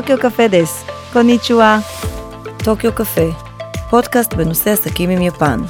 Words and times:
טוקיו 0.00 0.18
קפה 0.18 0.48
דס, 0.48 0.84
קוניצ'ואה. 1.12 1.78
טוקיו 2.56 2.92
קפה, 2.92 3.30
פודקאסט 3.90 4.34
בנושא 4.34 4.70
עסקים 4.70 5.10
עם 5.10 5.22
יפן. 5.22 5.60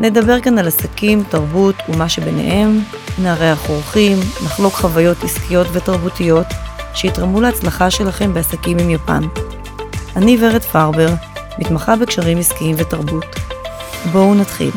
נדבר 0.00 0.40
כאן 0.40 0.58
על 0.58 0.66
עסקים, 0.66 1.22
תרבות 1.30 1.74
ומה 1.88 2.08
שביניהם, 2.08 2.80
נארח 3.22 3.68
אורחים, 3.68 4.18
נחלוק 4.44 4.74
חוויות 4.74 5.24
עסקיות 5.24 5.66
ותרבותיות 5.72 6.46
שיתרמו 6.94 7.40
להצלחה 7.40 7.90
שלכם 7.90 8.34
בעסקים 8.34 8.78
עם 8.78 8.90
יפן. 8.90 9.22
אני 10.16 10.36
ורד 10.40 10.62
פרבר, 10.62 11.08
מתמחה 11.58 11.96
בקשרים 11.96 12.38
עסקיים 12.38 12.74
ותרבות. 12.78 13.26
בואו 14.12 14.34
נתחיל. 14.34 14.72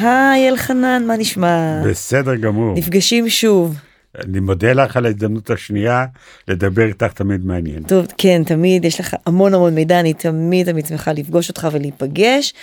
היי 0.00 0.48
אלחנן, 0.48 1.02
מה 1.06 1.16
נשמע? 1.16 1.82
בסדר 1.84 2.34
גמור. 2.34 2.74
נפגשים 2.78 3.28
שוב. 3.28 3.87
אני 4.24 4.40
מודה 4.40 4.72
לך 4.72 4.96
על 4.96 5.06
ההזדמנות 5.06 5.50
השנייה 5.50 6.06
לדבר 6.48 6.86
איתך 6.86 7.12
תמיד 7.12 7.44
מעניין. 7.44 7.82
טוב, 7.82 8.06
כן, 8.18 8.42
תמיד 8.46 8.84
יש 8.84 9.00
לך 9.00 9.16
המון 9.26 9.54
המון 9.54 9.74
מידע, 9.74 10.00
אני 10.00 10.14
תמיד 10.14 10.70
תמיד 10.70 10.86
שמחה 10.86 11.12
לפגוש 11.12 11.48
אותך 11.48 11.68
ולהיפגש. 11.72 12.54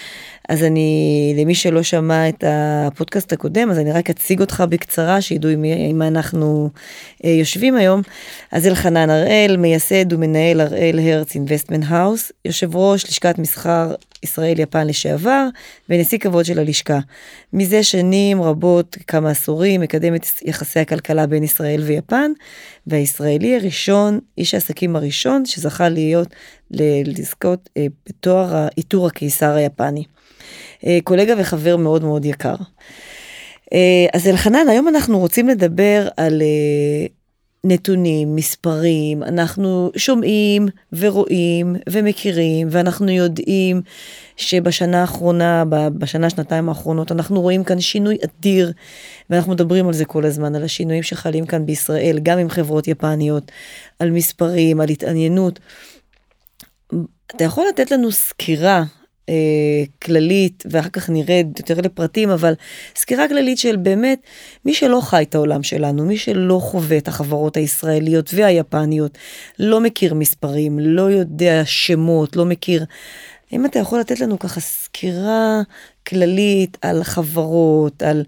אז 0.49 0.63
אני, 0.63 1.33
למי 1.37 1.55
שלא 1.55 1.83
שמע 1.83 2.29
את 2.29 2.43
הפודקאסט 2.47 3.33
הקודם, 3.33 3.71
אז 3.71 3.79
אני 3.79 3.91
רק 3.91 4.09
אציג 4.09 4.41
אותך 4.41 4.63
בקצרה, 4.69 5.21
שידעו 5.21 5.51
עם, 5.51 5.65
מה 5.97 6.07
אנחנו 6.07 6.69
אה, 7.25 7.29
יושבים 7.29 7.75
היום. 7.75 8.01
אז 8.51 8.67
אלחנן 8.67 9.09
הראל, 9.09 9.57
מייסד 9.57 10.13
ומנהל 10.13 10.61
הראל 10.61 10.99
הרץ 10.99 11.35
Investment 11.35 11.83
House, 11.87 12.31
יושב 12.45 12.75
ראש 12.75 13.05
לשכת 13.05 13.39
מסחר 13.39 13.93
ישראל-יפן 14.23 14.87
לשעבר, 14.87 15.47
ונשיא 15.89 16.17
כבוד 16.17 16.45
של 16.45 16.59
הלשכה. 16.59 16.99
מזה 17.53 17.83
שנים 17.83 18.41
רבות, 18.41 18.97
כמה 19.07 19.29
עשורים, 19.29 19.81
מקדם 19.81 20.15
את 20.15 20.25
יחסי 20.45 20.79
הכלכלה 20.79 21.27
בין 21.27 21.43
ישראל 21.43 21.81
ויפן, 21.81 22.31
והישראלי 22.87 23.55
הראשון, 23.55 24.19
איש 24.37 24.53
העסקים 24.53 24.95
הראשון, 24.95 25.45
שזכה 25.45 25.89
להיות, 25.89 26.27
לזכות 26.71 27.69
אה, 27.77 27.85
בתואר 28.09 28.55
העיטור 28.55 29.07
הקיסר 29.07 29.51
היפני. 29.51 30.03
אה, 30.85 30.97
קולגה 31.03 31.33
וחבר 31.37 31.77
מאוד 31.77 32.03
מאוד 32.03 32.25
יקר. 32.25 32.55
אה, 33.73 34.05
אז 34.13 34.27
אלחנן, 34.27 34.67
היום 34.69 34.87
אנחנו 34.87 35.19
רוצים 35.19 35.47
לדבר 35.47 36.07
על 36.17 36.41
נתונים, 37.65 38.35
מספרים, 38.35 39.23
אנחנו 39.23 39.91
שומעים 39.97 40.67
ורואים 40.93 41.75
ומכירים 41.89 42.67
ואנחנו 42.71 43.11
יודעים 43.11 43.81
שבשנה 44.37 45.01
האחרונה, 45.01 45.63
בשנה, 45.97 46.29
שנתיים 46.29 46.69
האחרונות, 46.69 47.11
אנחנו 47.11 47.41
רואים 47.41 47.63
כאן 47.63 47.79
שינוי 47.79 48.17
אדיר 48.25 48.71
ואנחנו 49.29 49.51
מדברים 49.51 49.87
על 49.87 49.93
זה 49.93 50.05
כל 50.05 50.25
הזמן, 50.25 50.55
על 50.55 50.63
השינויים 50.63 51.03
שחלים 51.03 51.45
כאן 51.45 51.65
בישראל, 51.65 52.19
גם 52.23 52.39
עם 52.39 52.49
חברות 52.49 52.87
יפניות, 52.87 53.51
על 53.99 54.11
מספרים, 54.11 54.81
על 54.81 54.89
התעניינות. 54.89 55.59
אתה 57.27 57.43
יכול 57.43 57.65
לתת 57.69 57.91
לנו 57.91 58.11
סקירה 58.11 58.83
אה, 59.29 59.83
כללית, 60.03 60.63
ואחר 60.69 60.89
כך 60.89 61.09
נרד 61.09 61.47
יותר 61.57 61.81
לפרטים, 61.81 62.29
אבל 62.29 62.53
סקירה 62.95 63.27
כללית 63.27 63.57
של 63.57 63.75
באמת 63.75 64.19
מי 64.65 64.73
שלא 64.73 64.99
חי 65.03 65.23
את 65.23 65.35
העולם 65.35 65.63
שלנו, 65.63 66.05
מי 66.05 66.17
שלא 66.17 66.59
חווה 66.61 66.97
את 66.97 67.07
החברות 67.07 67.57
הישראליות 67.57 68.33
והיפניות, 68.33 69.17
לא 69.59 69.81
מכיר 69.81 70.13
מספרים, 70.13 70.79
לא 70.79 71.01
יודע 71.01 71.61
שמות, 71.65 72.35
לא 72.35 72.45
מכיר. 72.45 72.85
האם 73.51 73.65
אתה 73.65 73.79
יכול 73.79 73.99
לתת 73.99 74.19
לנו 74.19 74.39
ככה 74.39 74.59
סקירה 74.59 75.61
כללית 76.07 76.77
על 76.81 77.03
חברות, 77.03 78.03
על 78.03 78.23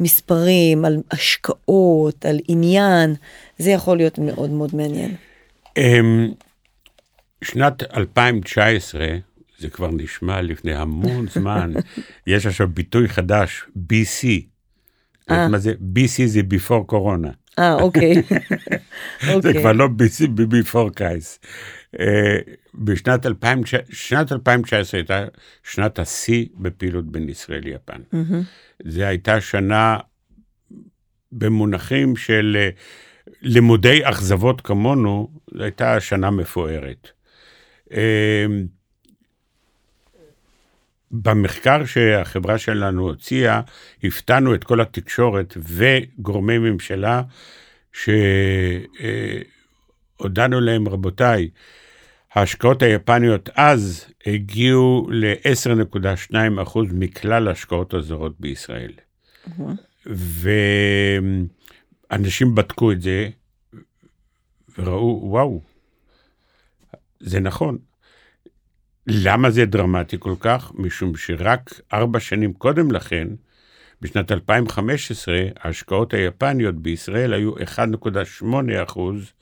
מספרים, 0.00 0.84
על 0.84 1.00
השקעות, 1.10 2.26
על 2.26 2.38
עניין? 2.48 3.14
זה 3.58 3.70
יכול 3.70 3.96
להיות 3.96 4.18
מאוד 4.18 4.50
מאוד 4.50 4.76
מעניין. 4.76 5.14
שנת 7.42 7.82
2019, 7.94 9.06
זה 9.58 9.70
כבר 9.70 9.90
נשמע 9.90 10.42
לפני 10.42 10.74
המון 10.74 11.26
זמן, 11.34 11.72
יש 12.26 12.46
עכשיו 12.46 12.68
ביטוי 12.68 13.08
חדש, 13.08 13.64
BC. 13.76 14.26
אה. 15.30 15.48
מה 15.48 15.58
זה? 15.58 15.72
BC 15.72 16.26
זה 16.26 16.40
before 16.40 16.84
קורונה. 16.86 17.30
אה, 17.58 17.74
אוקיי. 17.74 18.14
זה 19.24 19.34
אוקיי. 19.34 19.60
כבר 19.60 19.72
לא 19.72 19.86
BC, 19.86 20.24
before 20.38 20.90
קייס. 20.94 21.38
אה, 22.00 22.38
בשנת 22.74 23.26
2019 23.26 25.00
הייתה 25.00 25.24
שנת 25.62 25.98
השיא 25.98 26.46
בפעילות 26.56 27.12
בין 27.12 27.28
ישראל 27.28 27.60
ליפן. 27.64 28.02
זו 28.84 29.02
הייתה 29.02 29.40
שנה 29.40 29.96
במונחים 31.32 32.16
של 32.16 32.56
אה, 32.60 32.68
לימודי 33.42 34.00
אכזבות 34.04 34.60
כמונו, 34.60 35.28
זו 35.54 35.62
הייתה 35.62 36.00
שנה 36.00 36.30
מפוארת. 36.30 37.10
במחקר 41.10 41.84
שהחברה 41.84 42.58
שלנו 42.58 43.02
הוציאה, 43.02 43.60
הפתענו 44.04 44.54
את 44.54 44.64
כל 44.64 44.80
התקשורת 44.80 45.56
וגורמי 45.58 46.58
ממשלה, 46.58 47.22
שהודענו 50.22 50.60
להם, 50.60 50.88
רבותיי, 50.88 51.48
ההשקעות 52.34 52.82
היפניות 52.82 53.48
אז 53.54 54.06
הגיעו 54.26 55.08
ל-10.2% 55.10 56.78
מכלל 56.92 57.48
ההשקעות 57.48 57.94
הזרות 57.94 58.40
בישראל. 58.40 58.92
ואנשים 62.10 62.54
בדקו 62.54 62.92
את 62.92 63.02
זה 63.02 63.28
וראו, 64.78 65.20
וואו, 65.24 65.62
זה 67.22 67.40
נכון. 67.40 67.78
למה 69.06 69.50
זה 69.50 69.64
דרמטי 69.64 70.16
כל 70.18 70.34
כך? 70.40 70.72
משום 70.74 71.16
שרק 71.16 71.80
ארבע 71.92 72.20
שנים 72.20 72.52
קודם 72.52 72.90
לכן, 72.90 73.28
בשנת 74.00 74.32
2015, 74.32 75.34
ההשקעות 75.60 76.14
היפניות 76.14 76.74
בישראל 76.74 77.32
היו 77.32 77.56
1.8 77.56 78.44
אחוז 78.82 79.32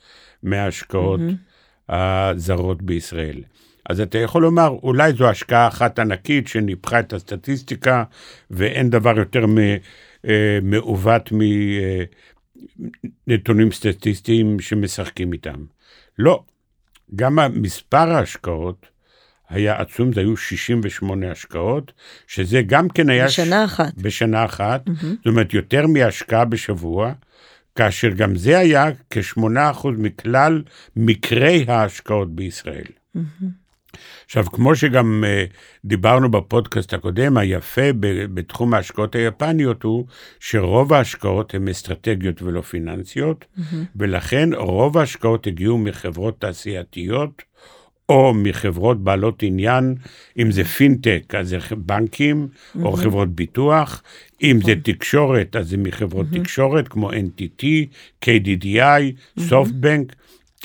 מההשקעות 0.43 1.19
mm-hmm. 1.19 1.93
הזרות 1.93 2.81
בישראל. 2.81 3.43
אז 3.89 4.01
אתה 4.01 4.17
יכול 4.17 4.41
לומר, 4.41 4.67
אולי 4.67 5.13
זו 5.13 5.29
השקעה 5.29 5.67
אחת 5.67 5.99
ענקית 5.99 6.47
שניפחה 6.47 6.99
את 6.99 7.13
הסטטיסטיקה, 7.13 8.03
ואין 8.51 8.89
דבר 8.89 9.17
יותר 9.17 9.45
אה, 10.27 10.59
מעוות 10.61 11.29
מנתונים 13.27 13.67
אה, 13.67 13.73
סטטיסטיים 13.73 14.59
שמשחקים 14.59 15.33
איתם. 15.33 15.65
לא, 16.19 16.43
גם 17.15 17.39
מספר 17.53 18.11
ההשקעות 18.11 18.85
היה 19.49 19.81
עצום, 19.81 20.13
זה 20.13 20.21
היו 20.21 20.37
68 20.37 21.31
השקעות, 21.31 21.91
שזה 22.27 22.61
גם 22.61 22.89
כן 22.89 23.09
היה... 23.09 23.25
בשנה 23.25 23.67
ש... 23.67 23.71
אחת. 23.71 23.93
בשנה 23.97 24.45
אחת, 24.45 24.87
mm-hmm. 24.87 25.05
זאת 25.05 25.27
אומרת, 25.27 25.53
יותר 25.53 25.87
מהשקעה 25.87 26.45
בשבוע, 26.45 27.13
כאשר 27.75 28.09
גם 28.09 28.35
זה 28.35 28.57
היה 28.57 28.85
כ-8% 29.09 29.87
מכלל 29.97 30.63
מקרי 30.95 31.65
ההשקעות 31.67 32.35
בישראל. 32.35 32.85
Mm-hmm. 33.15 33.60
עכשיו, 34.25 34.45
כמו 34.45 34.75
שגם 34.75 35.23
uh, 35.23 35.53
דיברנו 35.85 36.31
בפודקאסט 36.31 36.93
הקודם, 36.93 37.37
היפה 37.37 37.81
בתחום 38.33 38.73
ההשקעות 38.73 39.15
היפניות 39.15 39.83
הוא 39.83 40.05
שרוב 40.39 40.93
ההשקעות 40.93 41.53
הן 41.53 41.67
אסטרטגיות 41.67 42.41
ולא 42.41 42.61
פיננסיות, 42.61 43.45
mm-hmm. 43.45 43.75
ולכן 43.95 44.49
רוב 44.53 44.97
ההשקעות 44.97 45.47
הגיעו 45.47 45.77
מחברות 45.77 46.41
תעשייתיות, 46.41 47.41
או 48.09 48.33
מחברות 48.33 49.03
בעלות 49.03 49.43
עניין, 49.43 49.95
אם 50.39 50.51
זה 50.51 50.63
פינטק, 50.63 51.35
אז 51.37 51.49
זה 51.49 51.57
בנקים, 51.77 52.47
mm-hmm. 52.47 52.83
או 52.83 52.93
חברות 52.93 53.35
ביטוח, 53.35 54.03
אם 54.43 54.59
זה 54.65 54.71
נכון. 54.71 54.93
תקשורת, 54.93 55.55
אז 55.55 55.69
זה 55.69 55.77
מחברות 55.77 56.25
mm-hmm. 56.31 56.39
תקשורת, 56.39 56.87
כמו 56.87 57.11
NTT, 57.11 57.63
KDDI, 58.25 58.77
mm-hmm. 58.77 59.41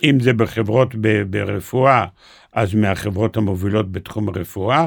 אם 0.05 0.21
זה 0.21 0.33
בחברות 0.33 0.95
ב- 1.01 1.23
ברפואה, 1.23 2.07
אז 2.53 2.75
מהחברות 2.75 3.37
המובילות 3.37 3.93
בתחום 3.93 4.29
הרפואה. 4.29 4.87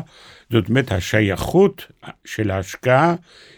זאת 0.52 0.70
אומרת, 0.70 0.92
השייכות 0.92 1.92
של 2.26 2.52
ההשקעה 2.52 3.16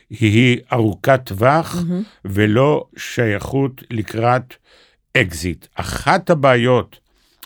היא 0.09 0.57
ארוכת 0.74 1.21
טווח, 1.24 1.75
mm-hmm. 1.75 2.06
ולא 2.25 2.86
שייכות 2.98 3.83
לקראת 3.89 4.56
אקזיט. 5.18 5.68
אחת 5.75 6.30
הבעיות 6.30 7.00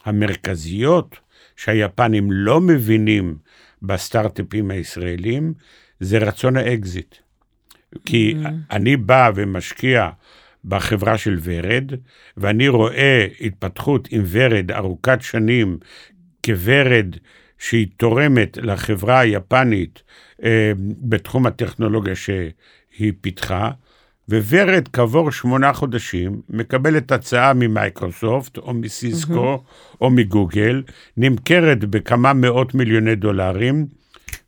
המרכזיות 0.05 1.15
שהיפנים 1.55 2.31
לא 2.31 2.61
מבינים 2.61 3.37
בסטארט-אפים 3.81 4.71
הישראלים, 4.71 5.53
זה 5.99 6.17
רצון 6.17 6.57
האקזיט. 6.57 7.15
כי 8.05 8.35
mm-hmm. 8.37 8.47
אני 8.71 8.97
בא 8.97 9.31
ומשקיע 9.35 10.09
בחברה 10.67 11.17
של 11.17 11.37
ורד, 11.43 11.91
ואני 12.37 12.67
רואה 12.67 13.27
התפתחות 13.41 14.07
עם 14.11 14.23
ורד 14.27 14.71
ארוכת 14.71 15.21
שנים 15.21 15.77
כוורד 16.45 17.15
שהיא 17.57 17.87
תורמת 17.97 18.57
לחברה 18.61 19.19
היפנית 19.19 20.03
אה, 20.43 20.71
בתחום 20.77 21.45
הטכנולוגיה 21.45 22.15
שהיא 22.15 23.13
פיתחה, 23.21 23.71
וורד 24.29 24.87
כעבור 24.93 25.31
שמונה 25.31 25.73
חודשים 25.73 26.41
מקבלת 26.49 27.11
הצעה 27.11 27.53
ממייקרוסופט 27.53 28.57
או 28.57 28.73
מסיסקו 28.73 29.55
mm-hmm. 29.55 29.97
או 30.01 30.09
מגוגל, 30.09 30.83
נמכרת 31.17 31.85
בכמה 31.85 32.33
מאות 32.33 32.75
מיליוני 32.75 33.15
דולרים, 33.15 33.85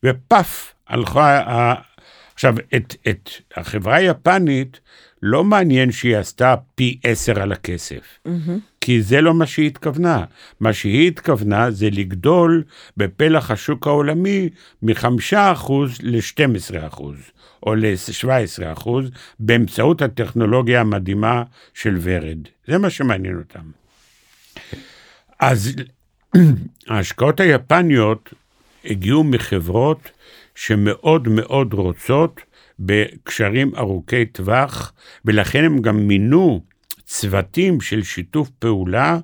ופאף, 0.04 0.74
הלכה... 0.88 1.74
עכשיו, 2.34 2.56
את, 2.76 2.96
את 3.10 3.30
החברה 3.56 3.96
היפנית 3.96 4.80
לא 5.22 5.44
מעניין 5.44 5.92
שהיא 5.92 6.18
עשתה 6.18 6.56
פי 6.76 7.00
עשר 7.04 7.42
על 7.42 7.52
הכסף, 7.52 8.20
mm-hmm. 8.28 8.30
כי 8.82 9.02
זה 9.02 9.22
לא 9.22 9.34
מה 9.34 9.46
שהיא 9.46 9.68
התכוונה. 9.68 10.24
מה 10.60 10.74
שהיא 10.74 11.08
התכוונה 11.08 11.72
זה 11.72 11.90
לגדול 11.90 12.64
בפלח 12.98 13.52
השוק 13.52 13.88
העולמי 13.88 14.50
מחמישה 14.82 15.52
אחוז 15.52 15.98
ל-12 16.02 16.88
אחוז. 16.88 17.18
או 17.64 17.76
ל-17 17.76 18.74
אחוז, 18.74 19.10
באמצעות 19.40 20.02
הטכנולוגיה 20.02 20.82
המדהימה 20.82 21.44
של 21.74 21.98
ורד. 22.02 22.38
זה 22.68 22.78
מה 22.78 22.90
שמעניין 22.90 23.38
אותם. 23.38 23.72
אז 25.40 25.76
ההשקעות 26.90 27.40
היפניות 27.40 28.34
הגיעו 28.86 29.24
מחברות 29.24 30.12
שמאוד 30.56 31.28
מאוד 31.28 31.74
רוצות 31.74 32.42
בקשרים 32.80 33.72
ארוכי 33.78 34.26
טווח, 34.26 34.94
ולכן 35.26 35.64
הם 35.64 35.82
גם 35.82 36.08
מינו 36.08 36.62
צוותים 37.06 37.82
של 37.82 38.04
שיתוף 38.04 38.50
פעולה 38.50 39.20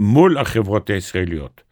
מול 0.00 0.38
החברות 0.38 0.90
הישראליות. 0.90 1.62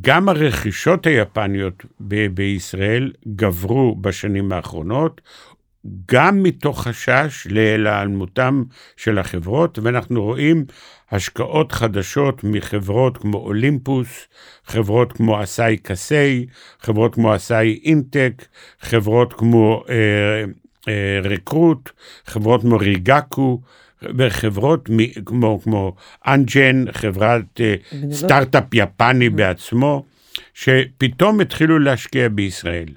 גם 0.00 0.28
הרכישות 0.28 1.06
היפניות 1.06 1.84
ב- 2.00 2.26
בישראל 2.26 3.12
גברו 3.36 3.96
בשנים 4.00 4.52
האחרונות, 4.52 5.20
גם 6.12 6.42
מתוך 6.42 6.82
חשש 6.88 7.46
להיעלמותם 7.50 8.62
של 8.96 9.18
החברות, 9.18 9.78
ואנחנו 9.78 10.22
רואים 10.22 10.64
השקעות 11.10 11.72
חדשות 11.72 12.44
מחברות 12.44 13.16
כמו 13.16 13.38
אולימפוס, 13.38 14.28
חברות 14.64 15.12
כמו 15.12 15.42
אסאי 15.42 15.76
קסאי, 15.76 16.46
חברות 16.80 17.14
כמו 17.14 17.36
אסאי 17.36 17.80
אינטק, 17.84 18.46
חברות 18.80 19.32
כמו 19.32 19.84
אה, 19.88 20.44
אה, 20.88 21.20
רקרוט, 21.24 21.90
חברות 22.26 22.60
כמו 22.60 22.76
ריגקו, 22.76 23.60
וחברות 24.02 24.88
כמו, 25.26 25.60
כמו 25.62 25.94
אנג'ן, 26.26 26.84
חברת 26.92 27.60
אה, 27.60 27.74
סטארט-אפ 28.12 28.74
יפני 28.74 29.26
mm. 29.26 29.30
בעצמו, 29.30 30.04
שפתאום 30.54 31.40
התחילו 31.40 31.78
להשקיע 31.78 32.28
בישראל. 32.28 32.88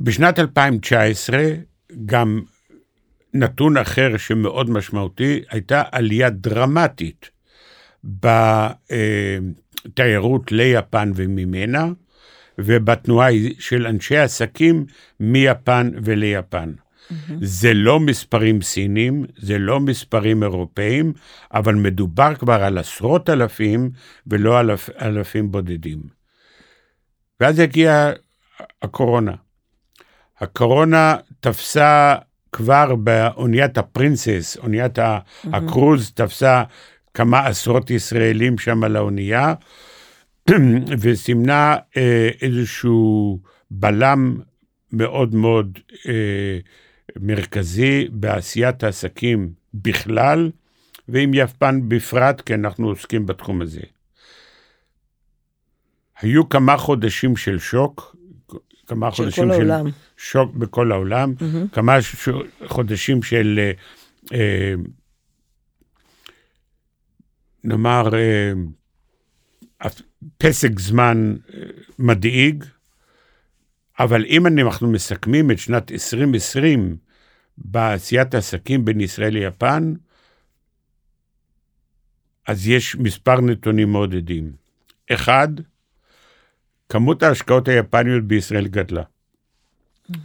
בשנת 0.00 0.38
2019, 0.38 1.38
גם 2.06 2.40
נתון 3.38 3.76
אחר 3.76 4.16
שמאוד 4.16 4.70
משמעותי, 4.70 5.40
הייתה 5.50 5.82
עלייה 5.92 6.30
דרמטית 6.30 7.30
בתיירות 9.84 10.52
ליפן 10.52 11.12
וממנה, 11.14 11.86
ובתנועה 12.58 13.28
של 13.58 13.86
אנשי 13.86 14.16
עסקים 14.16 14.86
מיפן 15.20 15.90
וליפן. 16.04 16.72
Mm-hmm. 16.72 17.32
זה 17.40 17.74
לא 17.74 18.00
מספרים 18.00 18.62
סינים, 18.62 19.24
זה 19.36 19.58
לא 19.58 19.80
מספרים 19.80 20.42
אירופאים, 20.42 21.12
אבל 21.54 21.74
מדובר 21.74 22.34
כבר 22.34 22.62
על 22.62 22.78
עשרות 22.78 23.30
אלפים 23.30 23.90
ולא 24.26 24.60
אלפ, 24.60 24.90
אלפים 25.02 25.50
בודדים. 25.50 26.02
ואז 27.40 27.58
הגיעה 27.58 28.10
הקורונה. 28.82 29.32
הקורונה 30.40 31.16
תפסה 31.40 32.14
כבר 32.52 32.94
באוניית 32.94 33.78
הפרינסס, 33.78 34.56
אוניית 34.62 34.98
mm-hmm. 34.98 35.48
הקרוז, 35.52 36.12
תפסה 36.14 36.62
כמה 37.14 37.46
עשרות 37.46 37.90
ישראלים 37.90 38.58
שם 38.58 38.84
על 38.84 38.96
האונייה, 38.96 39.54
וסימנה 41.00 41.76
אה, 41.96 42.30
איזשהו 42.42 43.38
בלם 43.70 44.36
מאוד 44.92 45.34
מאוד 45.34 45.78
אה, 46.08 46.58
מרכזי 47.20 48.08
בעשיית 48.10 48.82
העסקים 48.82 49.52
בכלל, 49.74 50.50
ועם 51.08 51.34
יפן 51.34 51.80
בפרט, 51.88 52.40
כי 52.40 52.54
אנחנו 52.54 52.88
עוסקים 52.88 53.26
בתחום 53.26 53.62
הזה. 53.62 53.80
היו 56.20 56.48
כמה 56.48 56.76
חודשים 56.76 57.36
של 57.36 57.58
שוק, 57.58 58.16
כמה 58.88 59.12
של 59.12 59.22
חודשים 59.22 59.44
של 59.44 59.70
העולם. 59.70 59.86
שוק 60.16 60.54
בכל 60.54 60.92
העולם, 60.92 61.34
mm-hmm. 61.38 61.74
כמה 61.74 62.02
ש... 62.02 62.28
חודשים 62.66 63.22
של, 63.22 63.58
אה, 63.58 63.72
אה 64.38 64.74
נאמר, 67.64 68.10
אה, 68.14 68.52
פסק 70.38 70.78
זמן 70.78 71.36
אה, 71.54 71.60
מדאיג, 71.98 72.64
אבל 73.98 74.24
אם 74.24 74.46
אנחנו 74.46 74.90
מסכמים 74.90 75.50
את 75.50 75.58
שנת 75.58 75.92
2020 75.92 76.96
בעשיית 77.58 78.34
העסקים 78.34 78.84
בין 78.84 79.00
ישראל 79.00 79.32
ליפן, 79.32 79.92
אז 82.46 82.68
יש 82.68 82.96
מספר 82.96 83.40
נתונים 83.40 83.92
מעודדים. 83.92 84.52
אחד, 85.10 85.48
כמות 86.88 87.22
ההשקעות 87.22 87.68
היפניות 87.68 88.24
בישראל 88.24 88.66
גדלה. 88.66 89.02
Mm-hmm. 90.12 90.16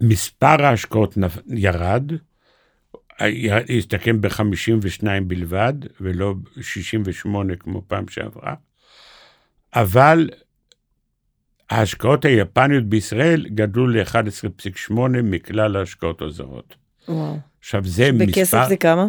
מספר 0.00 0.64
ההשקעות 0.64 1.18
ירד, 1.46 2.12
הסתכם 3.78 4.20
ב-52 4.20 5.04
בלבד, 5.26 5.72
ולא 6.00 6.34
68 6.60 7.56
כמו 7.56 7.82
פעם 7.88 8.08
שעברה, 8.08 8.54
אבל 9.74 10.30
ההשקעות 11.70 12.24
היפניות 12.24 12.84
בישראל 12.84 13.46
גדלו 13.48 13.86
ל-11.8 13.86 14.92
מכלל 15.22 15.76
ההשקעות 15.76 16.22
הזרות. 16.22 16.74
וואו. 17.08 17.36
עכשיו 17.60 17.84
זה 17.84 18.10
בכסף 18.12 18.28
מספר... 18.28 18.40
בכסף 18.40 18.68
זה 18.68 18.76
כמה? 18.76 19.06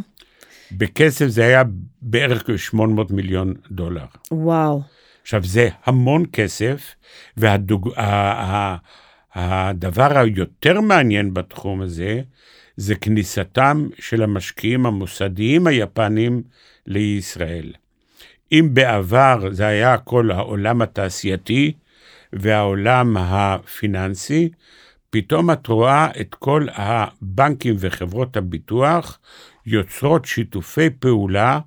בכסף 0.71 1.27
זה 1.27 1.45
היה 1.45 1.63
בערך 2.01 2.43
800 2.57 3.11
מיליון 3.11 3.53
דולר. 3.71 4.05
וואו. 4.31 4.81
עכשיו 5.29 5.43
זה 5.43 5.69
המון 5.85 6.23
כסף, 6.33 6.95
והדבר 9.37 10.17
היותר 10.17 10.81
מעניין 10.81 11.33
בתחום 11.33 11.81
הזה, 11.81 12.21
זה 12.77 12.95
כניסתם 12.95 13.87
של 13.99 14.23
המשקיעים 14.23 14.85
המוסדיים 14.85 15.67
היפנים 15.67 16.43
לישראל. 16.85 17.73
אם 18.51 18.69
בעבר 18.73 19.47
זה 19.51 19.67
היה 19.67 19.97
כל 19.97 20.31
העולם 20.31 20.81
התעשייתי, 20.81 21.73
והעולם 22.33 23.17
הפיננסי, 23.17 24.49
פתאום 25.09 25.51
את 25.51 25.67
רואה 25.67 26.07
את 26.21 26.35
כל 26.35 26.67
הבנקים 26.73 27.75
וחברות 27.79 28.37
הביטוח 28.37 29.19
יוצרות 29.65 30.25
שיתופי 30.25 30.89
פעולה 30.89 31.59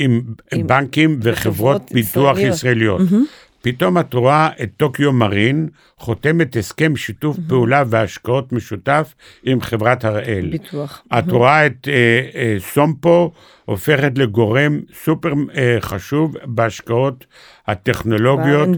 עם, 0.00 0.22
עם 0.52 0.66
בנקים 0.66 1.20
וחברות 1.22 1.92
ביטוח 1.92 2.38
ישראליות. 2.38 3.00
ישראליות. 3.00 3.00
Mm-hmm. 3.00 3.50
פתאום 3.62 3.98
את 3.98 4.14
רואה 4.14 4.48
את 4.62 4.70
טוקיו 4.76 5.12
מרין 5.12 5.68
חותמת 5.98 6.56
הסכם 6.56 6.96
שיתוף 6.96 7.36
mm-hmm. 7.36 7.48
פעולה 7.48 7.82
והשקעות 7.86 8.52
משותף 8.52 9.14
עם 9.44 9.60
חברת 9.60 10.04
הראל. 10.04 10.48
ביטוח. 10.50 11.02
את 11.18 11.28
mm-hmm. 11.28 11.32
רואה 11.32 11.66
את 11.66 11.88
אה, 11.88 12.20
אה, 12.34 12.56
סומפו 12.58 13.32
הופכת 13.64 14.18
לגורם 14.18 14.80
סופר 15.04 15.32
אה, 15.54 15.76
חשוב 15.80 16.34
בהשקעות 16.44 17.26
הטכנולוגיות, 17.66 18.68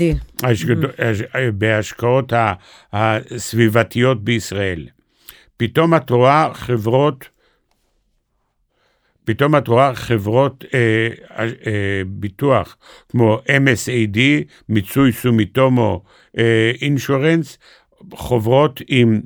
השק... 0.42 0.66
mm-hmm. 0.68 1.36
בהשקעות 1.54 2.32
הסביבתיות 2.92 4.24
בישראל. 4.24 4.86
פתאום 5.56 5.94
את 5.94 6.10
רואה 6.10 6.48
חברות 6.54 7.28
פתאום 9.24 9.56
את 9.56 9.68
רואה 9.68 9.94
חברות 9.94 10.64
אה, 10.74 11.08
אה, 11.38 12.02
ביטוח 12.06 12.76
כמו 13.08 13.38
MSAD, 13.46 14.18
מיצוי 14.68 15.12
סומיטומו 15.12 16.02
אה, 16.38 16.72
אינשורנס, 16.82 17.58
חוברות 18.12 18.80
עם 18.88 19.20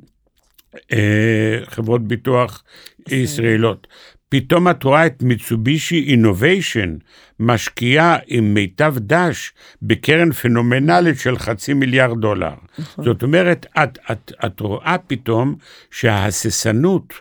אה, 0.93 1.59
חברות 1.65 2.07
ביטוח 2.07 2.63
ישראלות. 3.09 3.87
פתאום 4.29 4.67
את 4.67 4.83
רואה 4.83 5.05
את 5.05 5.23
מיצובישי 5.23 6.05
אינוביישן 6.09 6.95
משקיעה 7.39 8.17
עם 8.27 8.53
מיטב 8.53 8.95
דש 8.97 9.53
בקרן 9.81 10.31
פנומנלית 10.31 11.19
של 11.19 11.37
חצי 11.37 11.73
מיליארד 11.73 12.21
דולר. 12.21 12.53
נכון. 12.79 13.05
זאת 13.05 13.23
אומרת, 13.23 13.65
את, 13.83 13.97
את, 14.11 14.31
את 14.45 14.59
רואה 14.59 14.95
פתאום 15.07 15.55
שההססנות 15.91 17.13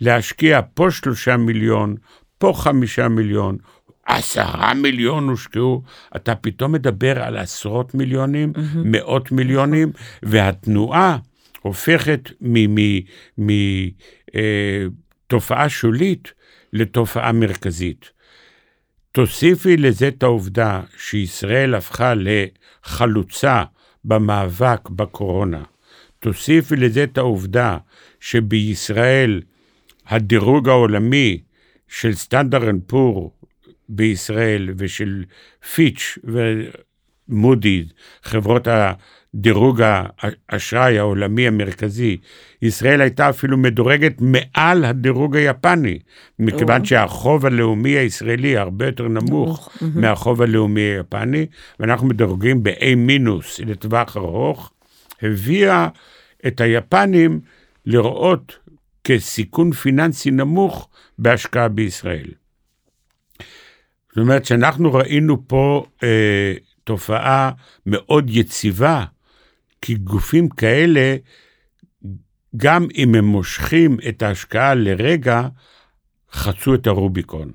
להשקיע 0.00 0.60
פה 0.74 0.90
שלושה 0.90 1.36
מיליון, 1.36 1.94
פה 2.38 2.52
חמישה 2.56 3.08
מיליון, 3.08 3.56
עשרה 4.06 4.74
מיליון 4.74 5.28
הושקעו, 5.28 5.82
אתה 6.16 6.34
פתאום 6.34 6.72
מדבר 6.72 7.22
על 7.22 7.36
עשרות 7.36 7.94
מיליונים, 7.94 8.52
mm-hmm. 8.54 8.78
מאות 8.84 9.32
מיליונים, 9.32 9.92
והתנועה 10.22 11.18
הופכת 11.60 12.30
מתופעה 15.28 15.62
אה, 15.62 15.68
שולית 15.68 16.32
לתופעה 16.72 17.32
מרכזית. 17.32 18.10
תוסיפי 19.12 19.76
לזה 19.76 20.08
את 20.08 20.22
העובדה 20.22 20.80
שישראל 20.98 21.74
הפכה 21.74 22.12
לחלוצה 22.16 23.62
במאבק 24.04 24.88
בקורונה. 24.90 25.62
תוסיפי 26.20 26.76
לזה 26.76 27.04
את 27.04 27.18
העובדה 27.18 27.78
שבישראל 28.20 29.40
הדירוג 30.06 30.68
העולמי 30.68 31.40
של 31.88 32.14
סטנדרט 32.14 32.74
פור 32.86 33.32
בישראל 33.88 34.70
ושל 34.76 35.24
פיץ' 35.74 36.18
ומודי'ס, 37.28 37.86
חברות 38.22 38.68
הדירוג 38.70 39.82
האשראי 40.48 40.98
העולמי 40.98 41.46
המרכזי, 41.46 42.16
ישראל 42.62 43.00
הייתה 43.00 43.28
אפילו 43.30 43.58
מדורגת 43.58 44.14
מעל 44.20 44.84
הדירוג 44.84 45.36
היפני, 45.36 45.98
מכיוון 46.38 46.80
או. 46.80 46.86
שהחוב 46.86 47.46
הלאומי 47.46 47.90
הישראלי 47.90 48.56
הרבה 48.56 48.86
יותר 48.86 49.08
נמוך 49.08 49.70
או. 49.82 49.86
מהחוב 49.94 50.42
הלאומי 50.42 50.80
היפני, 50.80 51.46
ואנחנו 51.80 52.06
מדורגים 52.06 52.62
ב-A 52.62 52.94
מינוס 52.96 53.60
לטווח 53.60 54.16
ארוך, 54.16 54.72
הביאה 55.22 55.88
את 56.46 56.60
היפנים 56.60 57.40
לראות 57.86 58.58
כסיכון 59.04 59.72
פיננסי 59.72 60.30
נמוך 60.30 60.88
בהשקעה 61.18 61.68
בישראל. 61.68 62.30
זאת 64.08 64.18
אומרת 64.18 64.44
שאנחנו 64.44 64.94
ראינו 64.94 65.48
פה 65.48 65.86
אה, 66.02 66.54
תופעה 66.84 67.50
מאוד 67.86 68.30
יציבה, 68.30 69.04
כי 69.80 69.94
גופים 69.94 70.48
כאלה, 70.48 71.16
גם 72.56 72.86
אם 72.94 73.14
הם 73.14 73.24
מושכים 73.24 73.96
את 74.08 74.22
ההשקעה 74.22 74.74
לרגע, 74.74 75.48
חצו 76.32 76.74
את 76.74 76.86
הרוביקון. 76.86 77.52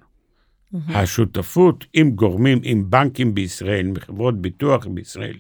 Mm-hmm. 0.74 0.98
השותפות 0.98 1.86
עם 1.94 2.12
גורמים, 2.12 2.60
עם 2.64 2.90
בנקים 2.90 3.36
בישראל, 3.36 3.86
עם 3.86 4.00
חברות 4.00 4.42
ביטוח 4.42 4.88
בישראל, 4.88 5.38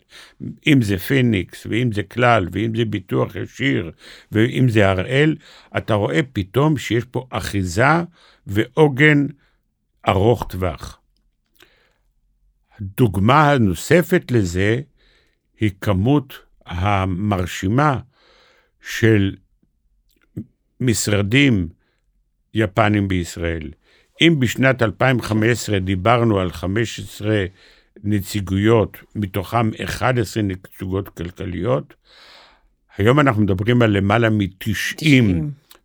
אם 0.67 0.81
זה 0.81 0.97
פיניקס, 0.97 1.65
ואם 1.69 1.91
זה 1.91 2.03
כלל, 2.03 2.47
ואם 2.51 2.75
זה 2.75 2.85
ביטוח 2.85 3.35
ישיר, 3.35 3.91
ואם 4.31 4.69
זה 4.69 4.89
הראל, 4.89 5.35
אתה 5.77 5.93
רואה 5.93 6.19
פתאום 6.33 6.77
שיש 6.77 7.03
פה 7.05 7.27
אחיזה 7.29 8.03
ועוגן 8.47 9.27
ארוך 10.07 10.45
טווח. 10.49 10.99
הדוגמה 12.77 13.51
הנוספת 13.51 14.31
לזה 14.31 14.81
היא 15.59 15.71
כמות 15.81 16.39
המרשימה 16.65 17.99
של 18.81 19.35
משרדים 20.79 21.69
יפנים 22.53 23.07
בישראל. 23.07 23.69
אם 24.21 24.35
בשנת 24.39 24.81
2015 24.81 25.79
דיברנו 25.79 26.39
על 26.39 26.51
15 26.51 27.45
נציגויות, 28.03 28.97
מתוכם 29.15 29.71
11 29.83 30.43
נציגות 30.43 31.09
כלכליות, 31.09 31.93
היום 32.97 33.19
אנחנו 33.19 33.41
מדברים 33.41 33.81
על 33.81 33.91
למעלה 33.91 34.29
מ-90 34.29 35.05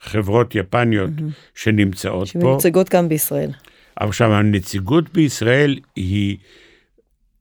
חברות 0.00 0.55
יפניות 0.55 1.11
mm-hmm. 1.11 1.55
שנמצאות 1.55 2.26
פה. 2.26 2.33
שמיוצגות 2.33 2.91
גם 2.91 3.09
בישראל. 3.09 3.50
עכשיו, 3.97 4.33
הנציגות 4.33 5.12
בישראל 5.12 5.79
היא 5.97 6.37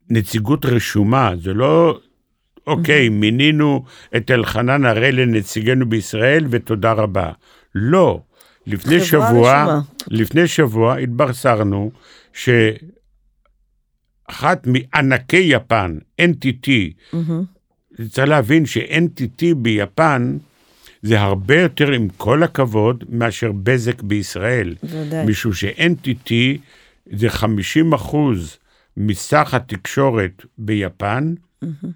נציגות 0.09 0.65
רשומה, 0.65 1.31
זה 1.41 1.53
לא, 1.53 1.99
אוקיי, 2.67 3.07
mm-hmm. 3.07 3.11
מינינו 3.11 3.83
את 4.15 4.31
אלחנן 4.31 4.85
הראל 4.85 5.15
לנציגנו 5.21 5.89
בישראל 5.89 6.45
ותודה 6.49 6.91
רבה. 6.91 7.31
לא. 7.75 8.21
לפני 8.67 8.99
שבוע, 8.99 9.63
רשומה. 9.63 9.81
לפני 10.07 10.47
שבוע 10.47 10.97
התברסרנו 10.97 11.91
שאחת 12.33 12.67
מענקי 14.67 15.37
יפן, 15.37 15.97
NTT, 16.21 16.67
mm-hmm. 16.67 17.17
צריך 18.09 18.27
להבין 18.27 18.65
ש-NTT 18.65 19.55
ביפן 19.57 20.37
זה 21.01 21.21
הרבה 21.21 21.61
יותר, 21.61 21.91
עם 21.91 22.07
כל 22.17 22.43
הכבוד, 22.43 23.03
מאשר 23.09 23.51
בזק 23.51 24.01
בישראל. 24.01 24.75
בוודאי. 24.83 25.25
משום 25.25 25.53
ש-NTT 25.53 26.31
זה 27.13 27.29
50 27.29 27.93
אחוז 27.93 28.57
מסך 28.97 29.53
התקשורת 29.53 30.45
ביפן, 30.57 31.33
mm-hmm. 31.63 31.87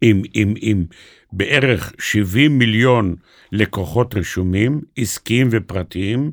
עם, 0.00 0.22
עם, 0.34 0.54
עם 0.60 0.84
בערך 1.32 1.92
70 1.98 2.58
מיליון 2.58 3.14
לקוחות 3.52 4.14
רשומים, 4.14 4.80
עסקיים 4.96 5.48
ופרטיים, 5.50 6.30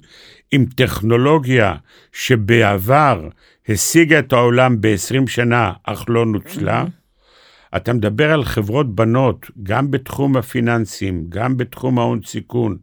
עם 0.52 0.66
טכנולוגיה 0.76 1.76
שבעבר 2.14 3.30
השיגה 3.70 4.20
את 4.20 4.34
העולם 4.34 4.82
ב-20 4.82 5.28
שנה, 5.28 5.74
אך 5.84 6.06
לא 6.08 6.26
נוצלה. 6.26 6.86
אתה 7.76 7.94
מדבר 7.94 8.32
על 8.32 8.46
חברות 8.46 8.96
בנות, 8.96 9.52
גם 9.64 9.92
בתחום 9.92 10.38
הפיננסים, 10.38 11.26
גם 11.30 11.58
בתחום 11.58 12.00
ההון 12.00 12.20
סיכון, 12.26 12.78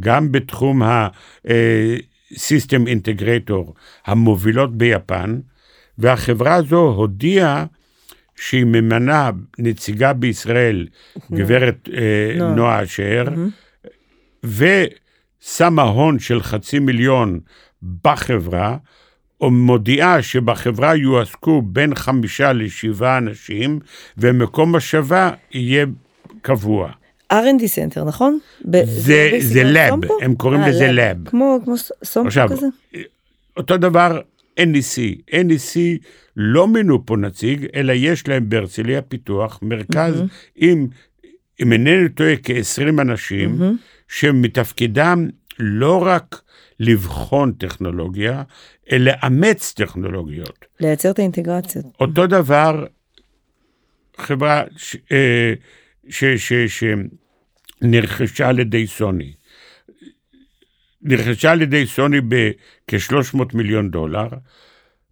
גם 0.00 0.32
בתחום 0.32 0.82
ה-System 0.82 2.86
Integrator 2.86 3.72
המובילות 4.06 4.76
ביפן, 4.76 5.40
והחברה 5.98 6.54
הזו 6.54 6.80
הודיעה 6.80 7.64
שהיא 8.40 8.64
ממנה 8.64 9.30
נציגה 9.58 10.12
בישראל, 10.12 10.86
גברת 11.32 11.88
אה, 11.92 12.48
נועה 12.54 12.82
אשר, 12.82 13.24
ושמה 14.44 15.82
הון 15.82 16.18
של 16.18 16.42
חצי 16.42 16.78
מיליון 16.78 17.40
בחברה, 18.04 18.76
או 19.40 19.50
מודיעה 19.50 20.22
שבחברה 20.22 20.96
יועסקו 20.96 21.62
בין 21.62 21.94
חמישה 21.94 22.52
לשבעה 22.52 23.18
אנשים, 23.18 23.78
ומקום 24.18 24.74
השבה 24.74 25.30
יהיה 25.52 25.86
קבוע. 26.42 26.90
R&D 27.32 27.62
Center, 27.74 28.04
נכון? 28.04 28.38
זה, 28.84 29.30
זה 29.38 29.62
לב, 29.64 29.92
הם 30.22 30.34
קוראים 30.34 30.60
לזה 30.60 30.92
לב. 30.92 31.28
כמו, 31.28 31.58
כמו 31.64 31.74
סומפו 32.04 32.48
כזה? 32.48 32.66
אותו 33.56 33.76
דבר 33.76 34.20
NEC. 34.66 35.20
NEC 35.30 35.78
לא 36.36 36.68
מינו 36.68 37.06
פה 37.06 37.16
נציג, 37.16 37.66
אלא 37.74 37.92
יש 37.96 38.28
להם 38.28 38.48
בהרצליה 38.48 39.02
פיתוח 39.02 39.58
מרכז 39.62 40.20
mm-hmm. 40.20 40.50
עם, 40.56 40.86
אם 41.62 41.72
אינני 41.72 42.08
טועה, 42.08 42.36
כ-20 42.42 43.00
אנשים, 43.00 43.62
mm-hmm. 43.62 43.74
שמתפקידם 44.08 45.28
לא 45.58 46.02
רק 46.06 46.42
לבחון 46.80 47.52
טכנולוגיה, 47.52 48.42
אלא 48.92 49.12
לאמץ 49.12 49.72
טכנולוגיות. 49.76 50.64
לייצר 50.80 51.10
את 51.10 51.18
האינטגרציות. 51.18 51.84
אותו 52.00 52.26
דבר, 52.26 52.86
חברה 54.16 54.64
ש, 54.76 54.96
אה, 55.12 55.52
ש, 56.08 56.24
ש, 56.24 56.52
ש, 56.52 56.84
שנרכשה 57.82 58.48
על 58.48 58.58
ידי 58.58 58.86
סוני. 58.86 59.32
נרכשה 61.02 61.52
על 61.52 61.62
ידי 61.62 61.86
סוני 61.86 62.20
בכ-300 62.20 63.38
מיליון 63.54 63.90
דולר. 63.90 64.28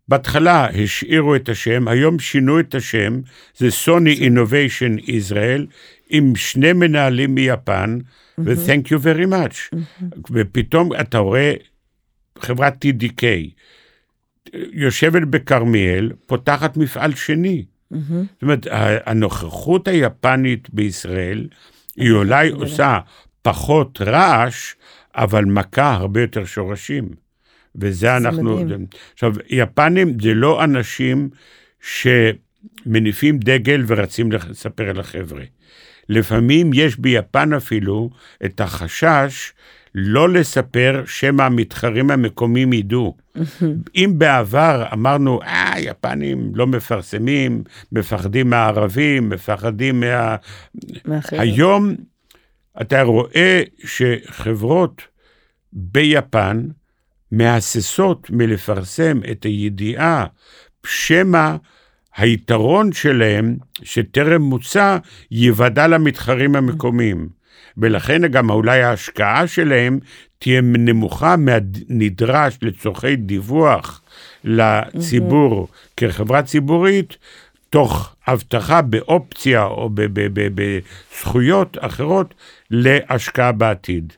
בהתחלה 0.08 0.66
השאירו 0.66 1.36
את 1.36 1.48
השם, 1.48 1.88
היום 1.88 2.18
שינו 2.18 2.60
את 2.60 2.74
השם, 2.74 3.20
זה 3.56 3.70
סוני 3.70 4.12
אינוביישן 4.12 4.96
ישראל, 5.06 5.66
עם 6.08 6.36
שני 6.36 6.72
מנהלים 6.72 7.34
מיפן, 7.34 7.98
mm-hmm. 8.00 8.42
ו-thank 8.44 8.86
you 8.86 9.02
very 9.02 9.30
much. 9.30 9.74
Mm-hmm. 9.74 10.30
ופתאום 10.30 10.90
אתה 11.00 11.18
רואה 11.18 11.54
חברת 12.38 12.84
TDK, 12.84 13.22
יושבת 14.72 15.22
בכרמיאל, 15.22 16.12
פותחת 16.26 16.76
מפעל 16.76 17.14
שני. 17.14 17.64
Mm-hmm. 17.92 17.96
זאת 18.32 18.42
אומרת, 18.42 18.66
הנוכחות 19.06 19.88
היפנית 19.88 20.70
בישראל, 20.70 21.48
היא 21.96 22.12
אולי 22.12 22.50
עושה 22.50 22.98
פחות 23.42 24.00
רעש, 24.00 24.74
אבל 25.14 25.44
מכה 25.44 25.92
הרבה 25.92 26.20
יותר 26.20 26.44
שורשים. 26.44 27.08
וזה 27.76 28.16
אנחנו... 28.16 28.64
מדהים. 28.64 28.86
עכשיו, 29.14 29.32
יפנים 29.48 30.20
זה 30.20 30.34
לא 30.34 30.64
אנשים 30.64 31.28
שמניפים 31.80 33.38
דגל 33.38 33.84
ורצים 33.86 34.32
לספר 34.32 34.92
לחבר'ה. 34.92 35.42
לפעמים 36.08 36.70
יש 36.74 36.98
ביפן 36.98 37.52
אפילו 37.52 38.10
את 38.44 38.60
החשש 38.60 39.52
לא 39.94 40.28
לספר 40.28 41.02
שמא 41.06 41.42
המתחרים 41.42 42.10
המקומיים 42.10 42.72
ידעו. 42.72 43.16
אם 43.96 44.12
בעבר 44.18 44.86
אמרנו, 44.92 45.42
אה, 45.42 45.74
יפנים 45.78 46.52
לא 46.54 46.66
מפרסמים, 46.66 47.62
מפחדים 47.92 48.50
מהערבים, 48.50 49.28
מפחדים 49.28 50.00
מה... 50.00 50.36
היום 51.30 51.94
אתה 52.80 53.02
רואה 53.02 53.62
שחברות 53.84 55.02
ביפן 55.72 56.68
מהססות 57.32 58.30
מלפרסם 58.30 59.20
את 59.30 59.44
הידיעה, 59.44 60.26
שמא 60.86 61.56
היתרון 62.16 62.92
שלהם, 62.92 63.56
שטרם 63.82 64.42
מוצע, 64.42 64.96
יוודע 65.30 65.86
למתחרים 65.86 66.56
המקומיים. 66.56 67.28
ולכן 67.78 68.26
גם 68.26 68.50
אולי 68.50 68.82
ההשקעה 68.82 69.46
שלהם 69.46 69.98
תהיה 70.38 70.60
נמוכה 70.60 71.36
מהנדרש 71.36 72.58
לצורכי 72.62 73.16
דיווח 73.16 74.02
לציבור 74.44 75.68
כחברה 75.96 76.42
ציבורית, 76.42 77.16
תוך 77.70 78.14
הבטחה 78.26 78.82
באופציה 78.82 79.64
או 79.64 79.90
בזכויות 80.54 81.76
אחרות 81.80 82.34
להשקעה 82.70 83.52
בעתיד. 83.52 84.12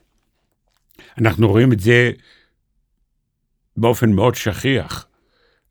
אנחנו 1.19 1.49
רואים 1.49 1.73
את 1.73 1.81
זה 1.81 2.11
באופן 3.77 4.13
מאוד 4.13 4.35
שכיח, 4.35 5.07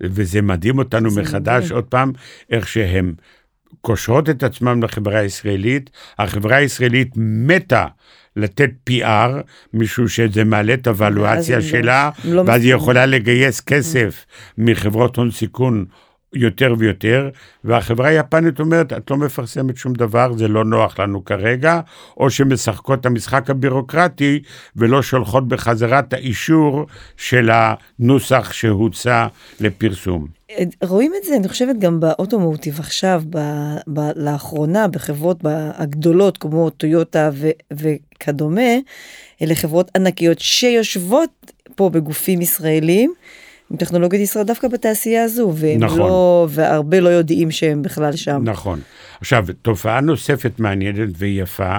וזה 0.01 0.41
מדהים 0.41 0.77
אותנו 0.77 1.09
מחדש 1.15 1.63
מדהים. 1.63 1.75
עוד 1.75 1.83
פעם, 1.83 2.11
איך 2.49 2.67
שהם 2.67 3.13
קושרות 3.81 4.29
את 4.29 4.43
עצמם 4.43 4.83
לחברה 4.83 5.19
הישראלית, 5.19 5.89
החברה 6.19 6.55
הישראלית 6.55 7.11
מתה 7.15 7.87
לתת 8.35 8.69
PR, 8.89 9.29
משום 9.73 10.07
שזה 10.07 10.43
מעלה 10.43 10.73
את 10.73 10.87
הוולואציה 10.87 11.61
שלה, 11.61 12.09
לא 12.25 12.43
ואז 12.47 12.63
היא 12.63 12.73
יכולה 12.73 13.05
לגייס 13.05 13.61
כסף 13.61 14.25
מחברות 14.57 15.15
הון 15.15 15.31
סיכון 15.31 15.85
יותר 16.33 16.75
ויותר, 16.77 17.29
והחברה 17.63 18.07
היפנית 18.07 18.59
אומרת, 18.59 18.93
את 18.93 19.11
לא 19.11 19.17
מפרסמת 19.17 19.77
שום 19.77 19.93
דבר, 19.93 20.33
זה 20.37 20.47
לא 20.47 20.65
נוח 20.65 20.99
לנו 20.99 21.25
כרגע, 21.25 21.79
או 22.17 22.29
שמשחקות 22.29 22.99
את 22.99 23.05
המשחק 23.05 23.49
הבירוקרטי 23.49 24.41
ולא 24.75 25.01
שולחות 25.01 25.47
בחזרה 25.47 25.99
את 25.99 26.13
האישור 26.13 26.85
של 27.17 27.49
הנוסח 27.53 28.51
שהוצע 28.53 29.27
לפרסום. 29.59 30.39
רואים 30.83 31.11
את 31.19 31.23
זה, 31.23 31.35
אני 31.35 31.47
חושבת, 31.47 31.75
גם 31.79 31.99
באוטומוטיב 31.99 32.79
עכשיו, 32.79 33.21
ב, 33.29 33.37
ב, 33.87 33.99
לאחרונה, 34.15 34.87
בחברות 34.87 35.37
הגדולות 35.77 36.37
כמו 36.37 36.69
טויוטה 36.69 37.29
ו, 37.33 37.49
וכדומה, 37.73 38.71
אלה 39.41 39.55
חברות 39.55 39.91
ענקיות 39.95 40.39
שיושבות 40.39 41.53
פה 41.75 41.89
בגופים 41.89 42.41
ישראלים. 42.41 43.13
עם 43.71 43.77
טכנולוגיות 43.77 44.23
ישראל 44.23 44.45
דווקא 44.45 44.67
בתעשייה 44.67 45.23
הזו, 45.23 45.53
והם 45.55 45.83
נכון. 45.83 45.99
לא, 45.99 46.47
והרבה 46.49 46.99
לא 46.99 47.09
יודעים 47.09 47.51
שהם 47.51 47.81
בכלל 47.81 48.15
שם. 48.15 48.41
נכון. 48.43 48.79
עכשיו, 49.21 49.45
תופעה 49.61 50.01
נוספת 50.01 50.59
מעניינת 50.59 51.09
ויפה, 51.17 51.77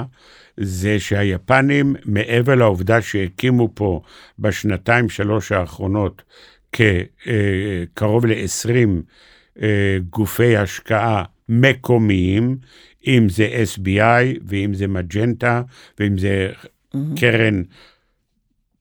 זה 0.57 1.01
שהיפנים, 1.01 1.95
מעבר 2.05 2.55
לעובדה 2.55 3.03
שהקימו 3.03 3.69
פה 3.75 4.01
בשנתיים 4.39 5.09
שלוש 5.09 5.53
האחרונות 5.53 6.23
כקרוב 6.73 8.27
אה, 8.27 8.31
ל-20 8.31 8.89
אה, 9.63 9.99
גופי 10.11 10.57
השקעה 10.57 11.25
מקומיים, 11.49 12.57
אם 13.07 13.27
זה 13.29 13.49
SBI 13.75 14.39
ואם 14.47 14.75
זה 14.75 14.87
מג'נטה 14.87 15.63
ואם 16.01 16.19
זה 16.19 16.49
mm-hmm. 16.51 16.99
קרן 17.21 17.63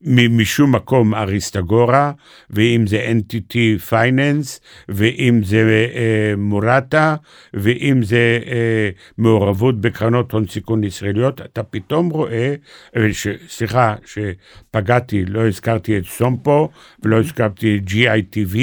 משום 0.01 0.75
מקום 0.75 1.15
אריסטגורה, 1.15 2.12
ואם 2.50 2.88
זה 2.88 3.12
NTT 3.12 3.79
פייננס, 3.89 4.62
ואם 4.89 5.41
זה 5.44 5.88
אה, 5.96 6.34
מורטה, 6.38 7.15
ואם 7.53 8.03
זה 8.03 8.39
אה, 8.46 8.89
מעורבות 9.18 9.82
בקרנות 9.82 10.32
הון 10.32 10.48
סיכון 10.48 10.84
ישראליות, 10.84 11.41
אתה 11.41 11.63
פתאום 11.63 12.10
רואה, 12.10 12.56
אה, 12.98 13.13
ש, 13.13 13.27
סליחה, 13.50 13.96
שפגעתי, 14.06 15.25
לא 15.25 15.48
הזכרתי 15.48 15.98
את 15.98 16.06
סומפו, 16.06 16.70
ולא 17.03 17.20
הזכרתי 17.20 17.77
את 17.77 17.89
GITV, 17.89 18.58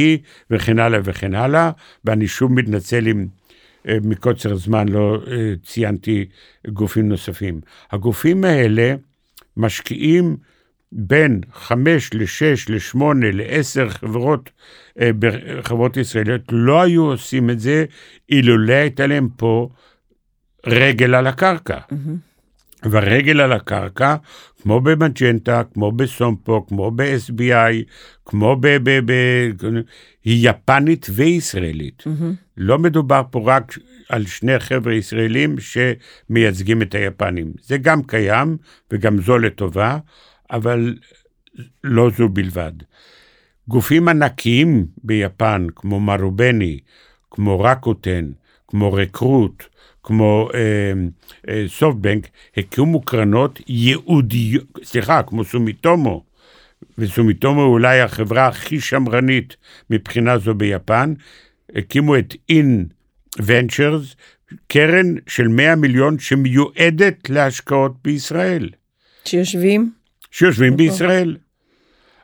וכן 0.51 0.79
הלאה 0.79 1.01
וכן 1.05 1.35
הלאה, 1.35 1.71
ואני 2.05 2.29
שוב 2.29 2.53
מתנצל 2.53 3.09
אם... 3.09 3.27
אה, 3.89 3.99
מקוצר 4.03 4.57
זמן 4.57 4.89
לא 4.89 5.19
אה, 5.31 5.55
ציינתי 5.65 6.25
גופים 6.69 7.09
נוספים. 7.09 7.61
הגופים 7.93 8.45
האלה 8.45 8.95
משקיעים 9.57 10.37
בין 10.93 11.41
חמש 11.53 12.11
לשש 12.15 12.67
לשמונה 12.69 13.27
לעשר 13.33 13.89
חברות, 13.89 14.51
אה, 15.01 15.11
חברות 15.63 15.97
ישראליות, 15.97 16.43
לא 16.51 16.83
היו 16.83 17.05
עושים 17.05 17.51
את 17.51 17.61
זה 17.61 17.85
אילולא 18.31 18.73
הייתה 18.73 19.07
להם 19.07 19.29
פה 19.37 19.69
רגל 20.67 21.15
על 21.15 21.27
הקרקע. 21.27 21.79
Mm-hmm. 21.79 22.87
והרגל 22.91 23.41
על 23.41 23.53
הקרקע, 23.53 24.17
כמו 24.63 24.81
במג'נטה, 24.81 25.63
כמו 25.75 25.93
בסומפו, 25.93 26.67
כמו 26.67 26.91
ב-SBI, 26.91 27.75
כמו 28.25 28.57
ב... 28.61 28.67
ב, 28.67 29.01
ב 29.13 29.13
היא 30.25 30.51
יפנית 30.51 31.07
וישראלית. 31.11 32.03
Mm-hmm. 32.07 32.35
לא 32.57 32.79
מדובר 32.79 33.23
פה 33.31 33.43
רק 33.45 33.79
על 34.09 34.27
שני 34.27 34.59
חבר'ה 34.59 34.95
ישראלים 34.95 35.57
שמייצגים 35.59 36.83
את 36.83 36.95
היפנים. 36.95 37.53
זה 37.63 37.79
גם 37.79 38.03
קיים, 38.03 38.57
וגם 38.93 39.21
זו 39.21 39.39
לטובה, 39.39 39.99
אבל 40.51 40.95
לא 41.85 42.11
זו 42.11 42.29
בלבד. 42.29 42.73
גופים 43.69 44.09
ענקיים 44.09 44.87
ביפן, 45.05 45.67
כמו 45.77 46.01
מרובני, 46.01 46.79
כמו 47.31 47.61
רקוטן, 47.61 48.31
כמו 48.69 48.93
רקרוט, 48.93 49.65
כמו 50.03 50.49
אה, 50.55 50.93
אה, 51.49 51.65
סופטבנק, 51.69 52.29
הקימו 52.57 53.03
קרנות 53.03 53.61
ייעודיות, 53.69 54.65
סליחה, 54.85 55.23
כמו 55.23 55.45
סומיטומו, 55.45 56.25
וסומיטומו 56.99 57.63
אולי 57.63 58.01
החברה 58.01 58.47
הכי 58.47 58.81
שמרנית 58.81 59.57
מבחינה 59.91 60.39
זו 60.39 60.55
ביפן, 60.55 61.15
הקימו 61.75 62.19
את 62.19 62.35
אין 62.49 62.87
ונצ'רס, 63.45 64.17
קרן 64.69 65.15
של 65.27 65.49
100 65.49 65.77
מיליון 65.77 66.19
שמיועדת 66.19 67.31
להשקעות 67.31 67.93
בישראל. 68.05 68.71
שיושבים? 69.25 69.96
שיושבים 70.37 70.75
נכון. 70.75 70.87
בישראל. 70.87 71.37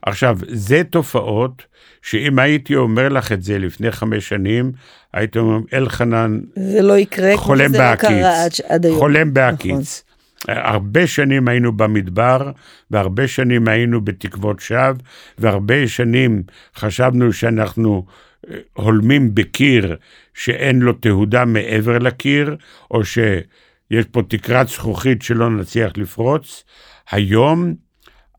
עכשיו, 0.02 0.38
זה 0.48 0.82
תופעות 0.90 1.66
שאם 2.02 2.38
הייתי 2.38 2.76
אומר 2.76 3.08
לך 3.08 3.32
את 3.32 3.42
זה 3.42 3.58
לפני 3.58 3.92
חמש 3.92 4.28
שנים, 4.28 4.72
הייתי 5.12 5.38
אומר, 5.38 5.58
אלחנן, 5.72 6.40
זה 6.56 6.82
לא 6.82 6.98
יקרה, 6.98 7.36
חולם 7.36 7.72
לא 7.72 7.94
קרה 7.94 8.44
עד, 8.44 8.50
עד 8.68 8.86
היום. 8.86 8.98
חולם 8.98 9.34
בהקיץ. 9.34 10.04
נכון. 10.48 10.62
הרבה 10.64 11.06
שנים 11.06 11.48
היינו 11.48 11.72
במדבר, 11.72 12.50
והרבה 12.90 13.28
שנים 13.28 13.68
היינו 13.68 14.00
בתקוות 14.00 14.60
שווא, 14.60 14.92
והרבה 15.38 15.88
שנים 15.88 16.42
חשבנו 16.76 17.32
שאנחנו 17.32 18.06
אה, 18.50 18.56
הולמים 18.72 19.34
בקיר 19.34 19.96
שאין 20.34 20.80
לו 20.80 20.92
תהודה 20.92 21.44
מעבר 21.44 21.98
לקיר, 21.98 22.56
או 22.90 23.04
שיש 23.04 24.04
פה 24.10 24.22
תקרת 24.28 24.68
זכוכית 24.68 25.22
שלא 25.22 25.50
נצליח 25.50 25.92
לפרוץ. 25.96 26.64
היום 27.10 27.74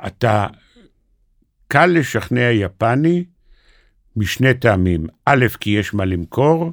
אתה 0.08 0.48
קל 1.68 1.86
לשכנע 1.86 2.52
יפני 2.52 3.24
משני 4.16 4.54
טעמים. 4.54 5.08
א', 5.26 5.46
כי 5.60 5.70
יש 5.70 5.94
מה 5.94 6.06
למכור, 6.06 6.72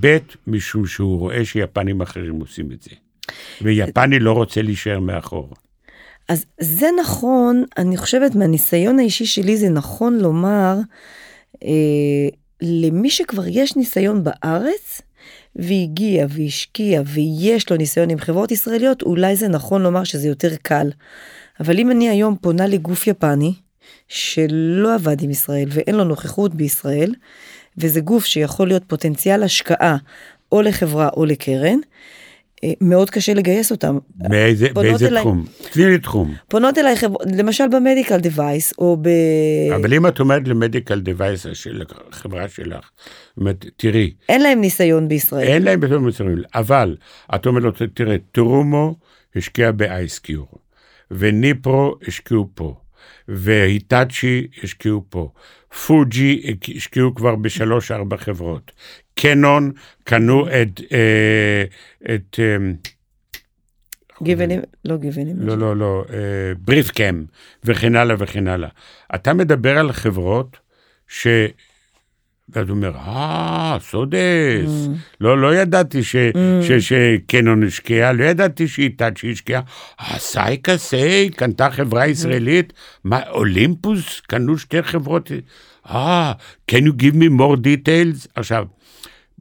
ב', 0.00 0.18
משום 0.46 0.86
שהוא 0.86 1.18
רואה 1.18 1.44
שיפנים 1.44 2.00
אחרים 2.00 2.40
עושים 2.40 2.72
את 2.72 2.82
זה. 2.82 2.90
ויפני 3.62 4.18
לא 4.18 4.32
רוצה 4.32 4.62
להישאר 4.62 5.00
מאחור. 5.00 5.54
אז 6.28 6.44
זה 6.60 6.86
נכון, 7.00 7.64
אני 7.78 7.96
חושבת 7.96 8.34
מהניסיון 8.34 8.98
האישי 8.98 9.26
שלי 9.26 9.56
זה 9.56 9.68
נכון 9.68 10.18
לומר, 10.18 10.76
אה, 11.64 12.28
למי 12.62 13.10
שכבר 13.10 13.42
יש 13.46 13.76
ניסיון 13.76 14.24
בארץ, 14.24 15.00
והגיע 15.56 16.26
והשקיע 16.28 17.02
ויש 17.06 17.70
לו 17.70 17.76
ניסיון 17.76 18.10
עם 18.10 18.18
חברות 18.18 18.50
ישראליות, 18.50 19.02
אולי 19.02 19.36
זה 19.36 19.48
נכון 19.48 19.82
לומר 19.82 20.04
שזה 20.04 20.28
יותר 20.28 20.56
קל. 20.62 20.90
אבל 21.60 21.78
אם 21.78 21.90
אני 21.90 22.08
היום 22.08 22.36
פונה 22.40 22.66
לגוף 22.66 23.06
יפני, 23.06 23.54
שלא 24.08 24.94
עבד 24.94 25.22
עם 25.22 25.30
ישראל 25.30 25.68
ואין 25.70 25.94
לו 25.94 26.04
נוכחות 26.04 26.54
בישראל, 26.54 27.14
וזה 27.78 28.00
גוף 28.00 28.24
שיכול 28.24 28.68
להיות 28.68 28.84
פוטנציאל 28.86 29.42
השקעה 29.42 29.96
או 30.52 30.62
לחברה 30.62 31.08
או 31.16 31.24
לקרן, 31.24 31.78
אה, 32.64 32.72
מאוד 32.80 33.10
קשה 33.10 33.34
לגייס 33.34 33.70
אותם. 33.70 33.98
באיזה, 34.16 34.68
באיזה 34.72 35.08
אליי, 35.08 35.22
תחום? 35.22 35.44
תני 35.72 35.86
לי 35.86 35.98
תחום. 35.98 36.34
פונות 36.48 36.78
אליי, 36.78 36.96
חבר, 36.96 37.16
למשל 37.36 37.64
במדיקל 37.68 38.18
דווייס, 38.18 38.72
או 38.78 38.96
ב... 39.02 39.08
אבל 39.76 39.94
אם 39.94 40.06
את 40.06 40.20
אומרת 40.20 40.48
למדיקל 40.48 41.00
דווייס 41.00 41.46
של 41.52 41.82
החברה 42.10 42.48
שלך, 42.48 42.90
אומרת, 43.36 43.66
תראי. 43.76 44.12
אין 44.28 44.42
להם 44.42 44.60
ניסיון 44.60 45.08
בישראל. 45.08 45.46
אין 45.48 45.62
להם 45.62 45.80
ניסיון 45.80 46.04
בישראל, 46.04 46.44
אבל 46.54 46.96
את 47.34 47.46
אומרת 47.46 47.62
לו, 47.62 47.70
תראה, 47.94 48.16
טרומו 48.32 48.94
השקיע 49.36 49.72
באייסקיור. 49.72 50.67
וניפרו 51.10 51.94
השקיעו 52.06 52.48
פה, 52.54 52.80
והיטאצ'י 53.28 54.46
השקיעו 54.62 55.04
פה, 55.08 55.30
פוג'י 55.86 56.56
השקיעו 56.76 57.14
כבר 57.14 57.36
בשלוש 57.36 57.90
ארבע 57.90 58.16
חברות, 58.16 58.72
קנון 59.14 59.72
קנו 60.04 60.48
את, 60.48 60.80
אה, 60.92 61.64
את 62.14 62.38
אה, 62.38 62.56
גיוונים, 64.22 64.60
לא 64.84 64.96
גיוונים. 64.96 65.36
לא, 65.38 65.58
לא, 65.58 65.76
לא, 65.76 66.04
בריף 66.58 66.90
קאם 66.90 67.24
וכן 67.64 67.96
הלאה 67.96 68.16
וכן 68.18 68.48
הלאה. 68.48 68.68
אתה 69.14 69.34
מדבר 69.34 69.78
על 69.78 69.92
חברות 69.92 70.56
ש... 71.08 71.26
ואז 72.48 72.68
הוא 72.68 72.76
אומר, 72.76 72.96
אה, 72.96 73.76
סודס, 73.80 74.86
mm. 74.86 74.90
לא, 75.20 75.40
לא 75.40 75.54
ידעתי 75.54 76.02
ש, 76.02 76.16
mm. 76.16 76.62
ש, 76.62 76.72
שקנון 76.72 77.64
השקיע, 77.64 78.12
לא 78.12 78.24
ידעתי 78.24 78.68
שהיטאצ'י 78.68 79.32
השקיע, 79.32 79.60
אה, 80.00 80.18
סייקה 80.18 80.76
סיי, 80.76 81.30
קנתה 81.30 81.70
חברה 81.70 82.04
mm. 82.04 82.08
ישראלית, 82.08 82.72
מה, 83.04 83.20
אולימפוס, 83.30 84.20
קנו 84.20 84.58
שתי 84.58 84.82
חברות, 84.82 85.30
אה, 85.90 86.32
can 86.70 86.84
you 86.84 87.02
give 87.02 87.14
me 87.14 87.40
more 87.40 87.56
details? 87.56 88.28
עכשיו, 88.34 88.64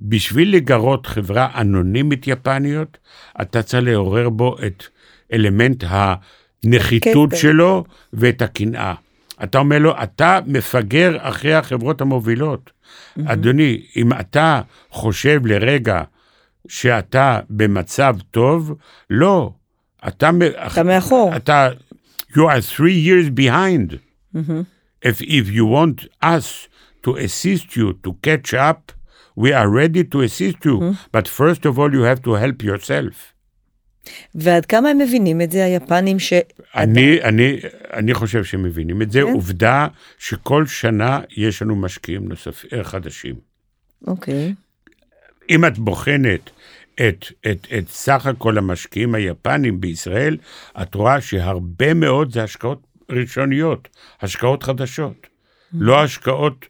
בשביל 0.02 0.56
לגרות 0.56 1.06
חברה 1.06 1.48
אנונימית 1.62 2.28
יפניות, 2.28 2.98
אתה 3.41 3.63
צריך 3.63 3.84
לעורר 3.84 4.30
בו 4.30 4.56
את 4.67 4.84
אלמנט 5.34 5.84
הנחיתות 5.88 7.30
שלו 7.36 7.84
ואת 8.13 8.41
הקנאה. 8.41 8.93
אתה 9.43 9.58
אומר 9.58 9.80
לו, 9.80 9.93
אתה 10.04 10.39
מפגר 10.45 11.17
אחרי 11.19 11.54
החברות 11.54 12.02
המובילות. 12.02 12.71
Mm-hmm. 12.71 13.21
אדוני, 13.26 13.82
אם 13.95 14.13
אתה 14.13 14.62
חושב 14.89 15.41
לרגע 15.45 16.02
שאתה 16.67 17.39
במצב 17.50 18.15
טוב, 18.32 18.76
לא. 19.10 19.52
אתה, 20.08 20.30
אתה 20.67 20.84
מאחור. 20.84 21.36
אתה, 21.36 21.69
you 22.32 22.38
are 22.39 22.62
three 22.62 22.97
years 23.08 23.30
behind. 23.30 24.00
Mm-hmm. 24.36 24.62
If, 25.02 25.21
if 25.21 25.50
you 25.50 25.65
want 25.65 26.08
us 26.23 26.67
to 27.04 27.15
assist 27.15 27.76
you 27.76 27.93
to 28.04 28.13
catch 28.21 28.54
up, 28.54 28.91
we 29.36 29.54
are 29.54 29.69
ready 29.69 30.04
to 30.04 30.21
assist 30.21 30.65
you, 30.65 30.80
mm-hmm. 30.80 30.93
but 31.12 31.28
first 31.28 31.65
of 31.65 31.78
all 31.78 31.93
you 31.93 32.02
have 32.02 32.21
to 32.23 32.34
help 32.34 32.63
yourself. 32.63 33.34
ועד 34.36 34.65
כמה 34.65 34.89
הם 34.89 34.98
מבינים 34.98 35.41
את 35.41 35.52
זה, 35.52 35.65
היפנים 35.65 36.20
ש... 36.20 36.34
אני, 36.76 37.24
אני, 37.24 37.60
אני 37.93 38.13
חושב 38.13 38.43
שהם 38.43 38.63
מבינים 38.63 39.02
את 39.02 39.12
זה. 39.12 39.22
כן? 39.22 39.34
עובדה 39.34 39.88
שכל 40.17 40.65
שנה 40.65 41.20
יש 41.38 41.62
לנו 41.62 41.76
משקיעים 41.76 42.30
נוספים, 42.30 42.70
אה, 42.74 42.84
חדשים. 42.84 43.36
אוקיי. 44.08 44.54
אם 45.50 45.65
את 45.65 45.80
בוחנת 45.80 46.50
את, 46.96 47.26
את, 47.52 47.67
את 47.78 47.89
סך 47.89 48.26
הכל 48.26 48.58
המשקיעים 48.58 49.15
היפנים 49.15 49.82
בישראל, 49.82 50.38
את 50.82 50.96
רואה 50.96 51.22
שהרבה 51.22 51.93
מאוד 51.93 52.34
זה 52.34 52.43
השקעות 52.43 52.82
ראשוניות, 53.12 53.88
השקעות 54.22 54.63
חדשות. 54.63 55.28
לא 55.74 56.04
השקעות, 56.04 56.65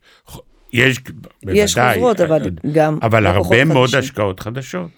יש, 0.73 1.00
בוודאי. 1.43 1.63
יש 1.63 1.78
חברות, 1.78 2.21
אבל 2.21 2.41
גם... 2.71 3.00
אבל 3.02 3.26
הרבה 3.26 3.65
מאוד 3.65 3.95
השקעות 3.95 4.39
חדשות, 4.39 4.91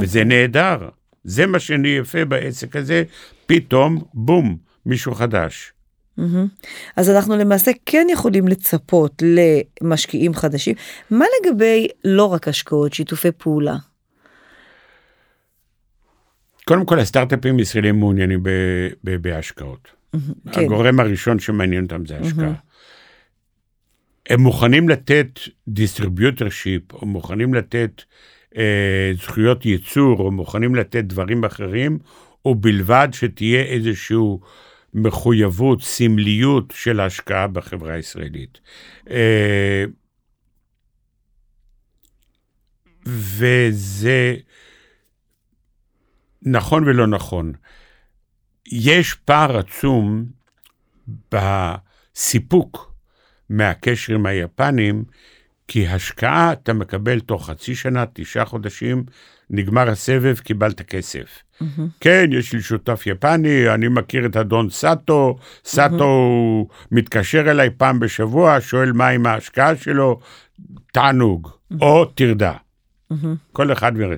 וזה 0.00 0.18
אוקיי. 0.18 0.38
נהדר. 0.38 0.88
זה 1.26 1.46
מה 1.46 1.58
שאני 1.58 1.88
יפה 1.88 2.24
בעסק 2.24 2.76
הזה, 2.76 3.02
פתאום, 3.46 4.04
בום, 4.14 4.56
מישהו 4.86 5.14
חדש. 5.14 5.72
אז 6.96 7.10
אנחנו 7.10 7.36
למעשה 7.36 7.70
כן 7.86 8.06
יכולים 8.12 8.48
לצפות 8.48 9.22
למשקיעים 9.82 10.34
חדשים. 10.34 10.74
מה 11.10 11.24
לגבי 11.40 11.88
לא 12.04 12.24
רק 12.24 12.48
השקעות, 12.48 12.92
שיתופי 12.92 13.28
פעולה? 13.38 13.76
קודם 16.64 16.86
כל 16.86 16.98
הסטארט-אפים 16.98 17.58
ישראלים 17.58 17.98
מעוניינים 17.98 18.42
בהשקעות. 19.04 19.88
כן. 20.52 20.60
הגורם 20.60 21.00
הראשון 21.00 21.38
שמעניין 21.38 21.84
אותם 21.84 22.06
זה 22.06 22.18
השקעה. 22.18 22.52
הם 24.30 24.40
מוכנים 24.40 24.88
לתת 24.88 25.40
distributorship, 25.68 26.92
או 26.92 27.06
מוכנים 27.06 27.54
לתת 27.54 28.02
אה, 28.56 29.12
זכויות 29.22 29.66
ייצור 29.66 30.18
או 30.18 30.30
מוכנים 30.30 30.74
לתת 30.74 31.04
דברים 31.04 31.44
אחרים, 31.44 31.98
ובלבד 32.44 33.08
שתהיה 33.12 33.62
איזושהי 33.62 34.16
מחויבות, 34.94 35.82
סמליות 35.82 36.72
של 36.76 37.00
השקעה 37.00 37.46
בחברה 37.46 37.94
הישראלית. 37.94 38.60
אה, 39.10 39.84
וזה 43.06 44.36
נכון 46.42 46.84
ולא 46.88 47.06
נכון. 47.06 47.52
יש 48.72 49.14
פער 49.14 49.56
עצום 49.56 50.24
בסיפוק 51.32 52.94
מהקשר 53.50 54.14
עם 54.14 54.26
היפנים, 54.26 55.04
כי 55.68 55.86
השקעה 55.86 56.52
אתה 56.52 56.72
מקבל 56.72 57.20
תוך 57.20 57.46
חצי 57.50 57.74
שנה, 57.74 58.04
תשעה 58.12 58.44
חודשים, 58.44 59.04
נגמר 59.50 59.88
הסבב, 59.90 60.38
קיבלת 60.38 60.82
כסף. 60.82 61.42
Mm-hmm. 61.62 61.80
כן, 62.00 62.30
יש 62.32 62.52
לי 62.52 62.60
שותף 62.60 63.02
יפני, 63.06 63.74
אני 63.74 63.88
מכיר 63.88 64.26
את 64.26 64.36
אדון 64.36 64.70
סאטו, 64.70 65.38
סאטו 65.64 66.66
mm-hmm. 66.68 66.86
מתקשר 66.90 67.50
אליי 67.50 67.70
פעם 67.76 68.00
בשבוע, 68.00 68.60
שואל 68.60 68.92
מה 68.92 69.08
עם 69.08 69.26
ההשקעה 69.26 69.76
שלו, 69.76 70.20
תענוג, 70.92 71.48
mm-hmm. 71.48 71.76
או 71.80 72.04
טרדה. 72.04 72.52
Mm-hmm. 73.12 73.16
כל 73.52 73.72
אחד 73.72 73.96
מראה. 73.96 74.16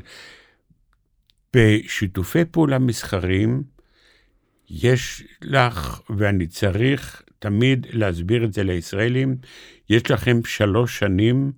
בשיתופי 1.57 2.45
פעולה 2.45 2.79
מסחריים, 2.79 3.63
יש 4.71 5.25
לך, 5.43 6.01
ואני 6.11 6.47
צריך 6.47 7.23
תמיד 7.39 7.87
להסביר 7.91 8.45
את 8.45 8.53
זה 8.53 8.65
לישראלים, 8.65 9.37
יש 9.88 10.11
לכם 10.11 10.44
שלוש 10.44 10.98
שנים 10.98 11.53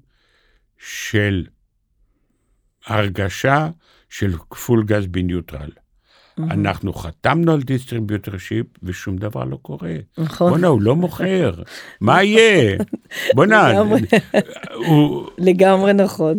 של 0.79 1.47
הרגשה 2.87 3.69
של 4.09 4.39
פול 4.51 4.85
גז 4.85 5.07
בניוטרל. 5.07 5.71
Mm-hmm. 6.45 6.53
אנחנו 6.53 6.93
חתמנו 6.93 7.53
על 7.53 7.63
distributorship 7.63 8.67
ושום 8.83 9.17
דבר 9.17 9.45
לא 9.45 9.59
קורה. 9.63 9.95
נכון. 10.19 10.51
בואנה, 10.51 10.67
הוא 10.67 10.83
לא 10.83 10.97
מוכר, 10.97 11.53
מה 12.01 12.23
יהיה? 12.23 12.79
בואנה, 13.35 13.73
הוא... 14.87 15.27
לגמרי 15.39 15.93
נכון. 15.93 16.37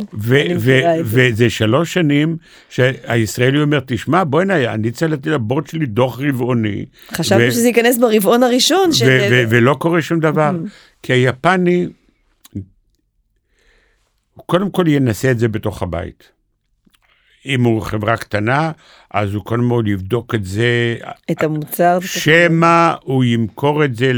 וזה 1.03 1.49
שלוש 1.49 1.93
שנים 1.93 2.37
שהישראלי 2.69 3.61
אומר, 3.61 3.79
תשמע, 3.85 4.23
בואנה, 4.23 4.73
אני 4.73 4.91
צריך 4.91 5.11
לתת 5.11 5.27
לבורד 5.27 5.67
שלי 5.67 5.85
דוח 5.85 6.19
רבעוני. 6.19 6.85
חשבתי 7.13 7.51
שזה 7.51 7.67
ייכנס 7.67 7.97
ברבעון 7.97 8.43
הראשון. 8.43 8.89
ולא 9.49 9.73
קורה 9.79 10.01
שום 10.01 10.19
דבר. 10.19 10.51
כי 11.03 11.13
היפני, 11.13 11.87
קודם 14.45 14.69
כל 14.69 14.87
ינסה 14.87 15.31
את 15.31 15.39
זה 15.39 15.47
בתוך 15.47 15.83
הבית. 15.83 16.40
אם 17.45 17.63
הוא 17.63 17.81
חברה 17.81 18.17
קטנה, 18.17 18.71
אז 19.13 19.33
הוא 19.33 19.43
קודם 19.43 19.69
כל 19.69 19.83
יבדוק 19.87 20.35
את 20.35 20.45
זה. 20.45 20.95
את 21.31 21.43
המוצר. 21.43 21.97
שמא 22.01 22.93
הוא 23.03 23.23
ימכור 23.23 23.85
את 23.85 23.95
זה 23.95 24.11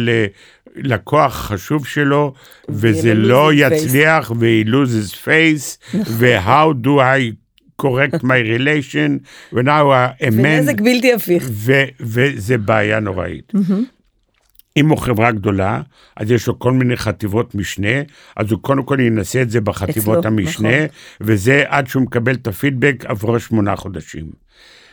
ללקוח 0.76 1.36
חשוב 1.36 1.86
שלו, 1.88 2.34
וזה 2.70 3.14
לא 3.14 3.54
יצליח, 3.54 4.32
ו-he 4.40 4.68
loses 4.68 5.16
face, 5.26 5.96
ו-how 6.08 6.86
do 6.86 6.90
I 7.00 7.34
correct 7.82 8.24
my 8.24 8.40
relation, 8.58 9.20
I 9.54 9.56
amend. 9.56 10.34
ונזק 10.34 10.82
בלתי 10.82 11.14
הפיך. 11.14 11.50
וזה 12.00 12.58
בעיה 12.58 13.00
נוראית. 13.00 13.52
אם 14.78 14.90
הוא 14.90 14.98
חברה 14.98 15.32
גדולה, 15.32 15.82
אז 16.18 16.32
יש 16.32 16.48
לו 16.48 16.60
כל 16.60 16.74
מיני 16.74 16.96
חטיבות 16.98 17.56
משנה, 17.56 18.02
אז 18.36 18.52
הוא 18.52 18.60
קודם 18.62 18.84
כל 18.84 19.00
ינסה 19.00 19.42
את 19.42 19.50
זה 19.50 19.62
בחטיבות 19.62 20.18
אצלו, 20.18 20.32
המשנה, 20.32 20.70
נכון. 20.70 20.88
וזה 21.22 21.64
עד 21.68 21.88
שהוא 21.88 22.04
מקבל 22.04 22.34
את 22.34 22.48
הפידבק 22.48 23.06
עברו 23.06 23.40
שמונה 23.40 23.76
חודשים. 23.76 24.26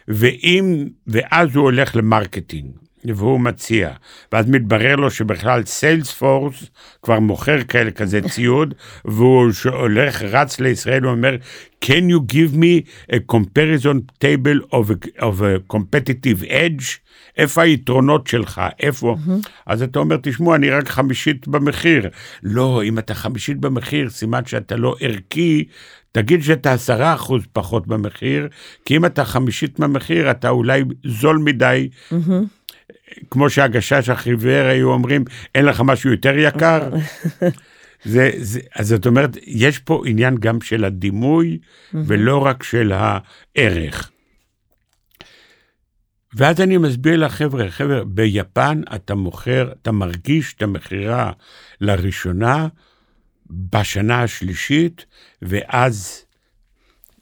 ואם, 0.08 0.88
ואז 1.06 1.56
הוא 1.56 1.64
הולך 1.64 1.96
ל 1.96 2.03
marketing. 2.03 2.70
והוא 3.04 3.40
מציע, 3.40 3.90
ואז 4.32 4.46
מתברר 4.48 4.96
לו 4.96 5.10
שבכלל 5.10 5.64
סיילספורס 5.64 6.64
כבר 7.02 7.20
מוכר 7.20 7.62
כאלה 7.62 7.90
כזה 7.90 8.20
ציוד, 8.28 8.74
והוא 9.04 9.50
הולך, 9.72 10.22
רץ 10.22 10.60
לישראל, 10.60 11.02
הוא 11.02 11.12
אומר, 11.12 11.36
can 11.84 12.10
you 12.10 12.32
give 12.32 12.54
me 12.54 12.86
a 13.12 13.18
comparison 13.32 14.24
table 14.24 14.74
of 14.74 14.90
a, 14.90 15.22
of 15.22 15.40
a 15.40 15.74
competitive 15.74 16.44
edge? 16.44 16.98
איפה 17.36 17.62
היתרונות 17.62 18.26
שלך? 18.26 18.60
איפה? 18.80 19.16
Mm-hmm. 19.18 19.48
אז 19.66 19.82
אתה 19.82 19.98
אומר, 19.98 20.16
תשמעו, 20.22 20.54
אני 20.54 20.70
רק 20.70 20.88
חמישית 20.88 21.48
במחיר. 21.48 22.08
לא, 22.42 22.82
אם 22.84 22.98
אתה 22.98 23.14
חמישית 23.14 23.58
במחיר, 23.58 24.10
סימן 24.10 24.44
שאתה 24.44 24.76
לא 24.76 24.96
ערכי, 25.00 25.64
תגיד 26.12 26.42
שאתה 26.42 26.72
עשרה 26.72 27.14
אחוז 27.14 27.42
פחות 27.52 27.86
במחיר, 27.86 28.48
כי 28.84 28.96
אם 28.96 29.06
אתה 29.06 29.24
חמישית 29.24 29.80
במחיר, 29.80 30.30
אתה 30.30 30.48
אולי 30.48 30.82
זול 31.04 31.38
מדי. 31.38 31.88
Mm-hmm. 32.12 32.60
כמו 33.31 33.50
שהגשש 33.50 34.09
החיוור 34.09 34.66
היו 34.66 34.92
אומרים, 34.92 35.24
אין 35.55 35.64
לך 35.64 35.81
משהו 35.85 36.11
יותר 36.11 36.38
יקר? 36.38 36.90
זה, 38.05 38.31
זה, 38.38 38.61
אז 38.74 38.88
זאת 38.88 39.07
אומרת, 39.07 39.37
יש 39.46 39.79
פה 39.79 40.03
עניין 40.07 40.35
גם 40.35 40.61
של 40.61 40.85
הדימוי. 40.85 41.59
ולא 41.94 42.46
רק 42.46 42.62
של 42.62 42.92
הערך. 42.94 44.11
ואז 46.35 46.61
אני 46.61 46.76
מסביר 46.76 47.16
לחבר'ה, 47.16 47.70
חבר'ה, 47.70 48.05
ביפן 48.05 48.81
אתה 48.94 49.14
מוכר, 49.14 49.72
אתה 49.83 49.92
מרגיש 49.92 50.55
את 50.55 50.62
המכירה 50.62 51.33
לראשונה 51.81 52.68
בשנה 53.50 54.22
השלישית, 54.22 55.05
ואז... 55.42 56.24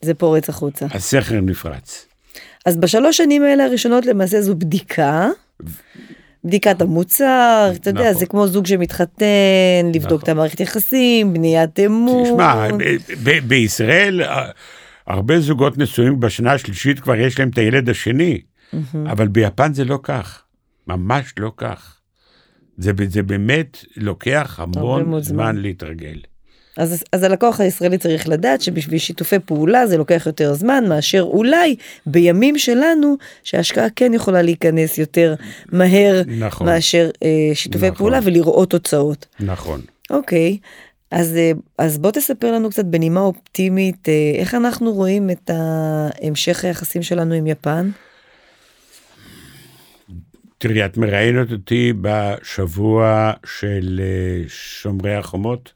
זה 0.03 0.15
פורץ 0.15 0.49
החוצה. 0.49 0.87
הסכר 0.91 1.41
נפרץ. 1.41 2.07
אז 2.67 2.77
בשלוש 2.77 3.17
שנים 3.17 3.43
האלה 3.43 3.65
הראשונות 3.65 4.07
למעשה 4.07 4.43
זו 4.43 4.55
בדיקה. 4.55 5.29
בדיקת 6.45 6.83
המוצר, 6.83 7.71
אתה 7.75 7.91
יודע, 7.91 8.01
נכון. 8.01 8.15
זה 8.15 8.27
כמו 8.27 8.47
זוג 8.47 8.67
שמתחתן, 8.67 9.87
לבדוק 9.95 10.05
נכון. 10.05 10.19
את 10.23 10.29
המערכת 10.29 10.61
יחסים, 10.61 11.33
בניית 11.33 11.81
אמון. 11.81 12.25
תשמע, 12.25 12.69
בישראל 13.47 14.21
הרבה 15.07 15.41
זוגות 15.41 15.79
נשואים 15.79 16.21
בשנה 16.21 16.53
השלישית 16.53 17.01
כבר 17.01 17.17
יש 17.17 17.39
להם 17.39 17.49
את 17.49 17.59
הילד 17.59 17.89
השני, 17.89 18.41
אבל 19.07 19.29
ביפן 19.29 19.73
זה 19.73 19.85
לא 19.85 19.99
כך, 20.03 20.43
ממש 20.87 21.35
לא 21.39 21.53
כך. 21.57 21.95
זה, 22.79 22.93
זה 23.09 23.23
באמת 23.23 23.85
לוקח 23.97 24.61
המון. 24.63 25.23
זמן 25.23 25.57
להתרגל. 25.57 26.19
אז, 26.79 27.05
אז 27.13 27.23
הלקוח 27.23 27.61
הישראלי 27.61 27.99
צריך 27.99 28.29
לדעת 28.29 28.61
שבשביל 28.61 28.99
שיתופי 28.99 29.39
פעולה 29.39 29.87
זה 29.87 29.97
לוקח 29.97 30.23
יותר 30.27 30.55
זמן 30.55 30.85
מאשר 30.89 31.23
אולי 31.23 31.77
בימים 32.07 32.59
שלנו 32.59 33.17
שההשקעה 33.45 33.87
כן 33.97 34.15
יכולה 34.15 34.43
להיכנס 34.43 34.99
יותר 34.99 35.35
מהר 35.73 36.23
נכון. 36.27 36.67
מאשר 36.67 37.11
אה, 37.23 37.55
שיתופי 37.55 37.87
נכון. 37.87 37.99
פעולה 37.99 38.19
ולראות 38.23 38.71
תוצאות. 38.71 39.27
נכון. 39.41 39.81
אוקיי, 40.11 40.59
אז, 41.11 41.37
אה, 41.37 41.53
אז 41.79 41.99
בוא 41.99 42.11
תספר 42.11 42.53
לנו 42.53 42.71
קצת 42.71 42.85
בנימה 42.85 43.21
אופטימית 43.21 44.09
אה, 44.09 44.33
איך 44.35 44.55
אנחנו 44.55 44.93
רואים 44.93 45.31
את 45.31 45.51
המשך 45.55 46.65
היחסים 46.65 47.03
שלנו 47.03 47.35
עם 47.35 47.47
יפן. 47.47 47.91
תראי, 50.59 50.85
את 50.85 50.97
מראיינת 50.97 51.53
אותי 51.53 51.93
בשבוע 52.01 53.33
של 53.47 54.01
אה, 54.03 54.49
שומרי 54.49 55.15
החומות, 55.15 55.73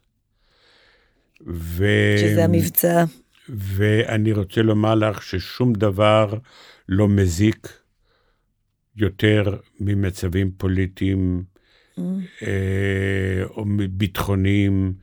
ו... 1.47 1.85
שזה 2.17 2.43
המבצע. 2.43 3.03
ואני 3.49 4.31
רוצה 4.31 4.61
לומר 4.61 4.95
לך 4.95 5.23
ששום 5.23 5.73
דבר 5.73 6.33
לא 6.89 7.07
מזיק 7.07 7.79
יותר 8.95 9.57
ממצבים 9.79 10.51
פוליטיים 10.57 11.43
אה, 12.41 13.43
או 13.45 13.65
ביטחוניים 13.89 14.93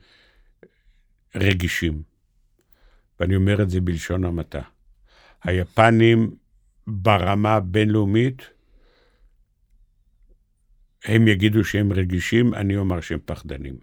רגישים. 1.35 2.01
ואני 3.19 3.35
אומר 3.35 3.61
את 3.61 3.69
זה 3.69 3.81
בלשון 3.81 4.25
המעטה. 4.25 4.61
היפנים 5.43 6.35
ברמה 6.87 7.53
הבינלאומית, 7.53 8.41
הם 11.05 11.27
יגידו 11.27 11.63
שהם 11.63 11.93
רגישים, 11.93 12.53
אני 12.53 12.77
אומר 12.77 13.01
שהם 13.01 13.19
פחדנים. 13.25 13.75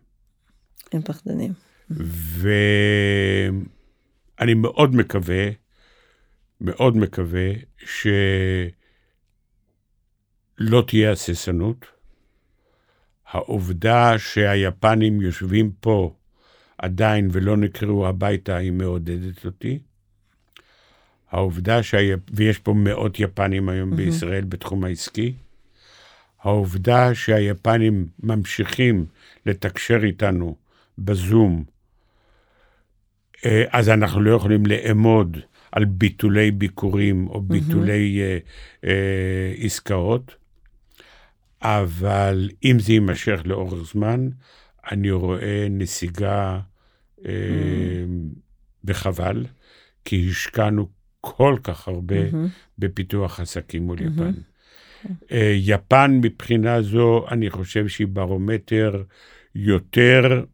הם 0.92 1.03
פחדנים. 1.03 1.53
ואני 1.90 2.55
מאוד 4.55 4.94
מקווה, 4.94 5.48
מאוד 6.61 6.96
מקווה 6.96 7.51
שלא 7.79 8.44
תהיה 10.87 11.12
הססנות. 11.12 11.87
העובדה 13.27 14.18
שהיפנים 14.18 15.20
יושבים 15.20 15.72
פה 15.81 16.14
עדיין 16.79 17.29
ולא 17.33 17.57
נקראו 17.57 18.09
הביתה, 18.09 18.57
היא 18.57 18.72
מעודדת 18.72 19.46
אותי. 19.46 19.79
העובדה 21.31 21.83
שה... 21.83 22.14
ויש 22.31 22.59
פה 22.59 22.72
מאות 22.72 23.20
יפנים 23.20 23.68
היום 23.68 23.92
mm-hmm. 23.92 23.96
בישראל 23.96 24.44
בתחום 24.44 24.85
העסקי. 24.85 25.35
העובדה 26.40 27.14
שהיפנים 27.14 28.09
ממשיכים 28.22 29.07
לתקשר 29.46 30.01
איתנו 30.05 30.57
בזום, 30.98 31.64
אז 33.70 33.88
אנחנו 33.88 34.20
לא 34.20 34.31
יכולים 34.31 34.66
לאמוד 34.66 35.37
על 35.72 35.85
ביטולי 35.85 36.51
ביקורים 36.51 37.27
או 37.29 37.40
ביטולי 37.40 38.20
mm-hmm. 38.20 38.85
אה, 38.85 38.90
אה, 38.90 39.55
עסקאות, 39.64 40.35
אבל 41.62 42.51
אם 42.64 42.77
זה 42.79 42.92
יימשך 42.92 43.40
לאורך 43.44 43.92
זמן, 43.92 44.29
אני 44.90 45.11
רואה 45.11 45.66
נסיגה 45.70 46.61
אה, 47.27 47.33
mm-hmm. 47.33 48.38
וחבל, 48.85 49.46
כי 50.05 50.29
השקענו 50.31 50.88
כל 51.20 51.57
כך 51.62 51.88
הרבה 51.88 52.31
mm-hmm. 52.31 52.48
בפיתוח 52.79 53.40
עסקים 53.40 53.83
מול 53.83 53.98
mm-hmm. 53.98 54.03
יפן. 54.03 54.33
אה, 55.33 55.53
יפן 55.57 56.20
מבחינה 56.22 56.83
זו, 56.83 57.27
אני 57.31 57.51
חושב 57.51 57.88
שהיא 57.88 58.07
ברומטר 58.07 59.03
יותר 59.55 60.44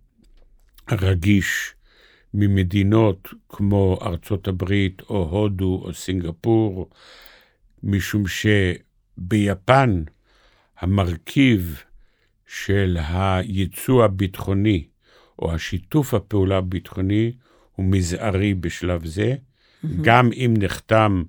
רגיש 0.91 1.75
ממדינות 2.35 3.29
כמו 3.49 3.99
ארצות 4.03 4.49
הברית 4.49 5.03
או 5.11 5.29
הודו 5.31 5.83
או 5.85 5.95
סינגפור, 5.95 6.91
משום 7.83 8.25
שביפן 8.27 10.03
המרכיב 10.79 11.83
של 12.47 12.97
הייצוא 13.09 14.05
הביטחוני 14.05 14.85
או 15.39 15.55
השיתוף 15.55 16.15
הפעולה 16.15 16.57
הביטחוני 16.57 17.33
הוא 17.73 17.87
מזערי 17.87 18.55
בשלב 18.55 19.07
זה, 19.07 19.35
mm-hmm. 19.35 19.89
גם 20.03 20.31
אם 20.33 20.55
נחתם 20.59 21.23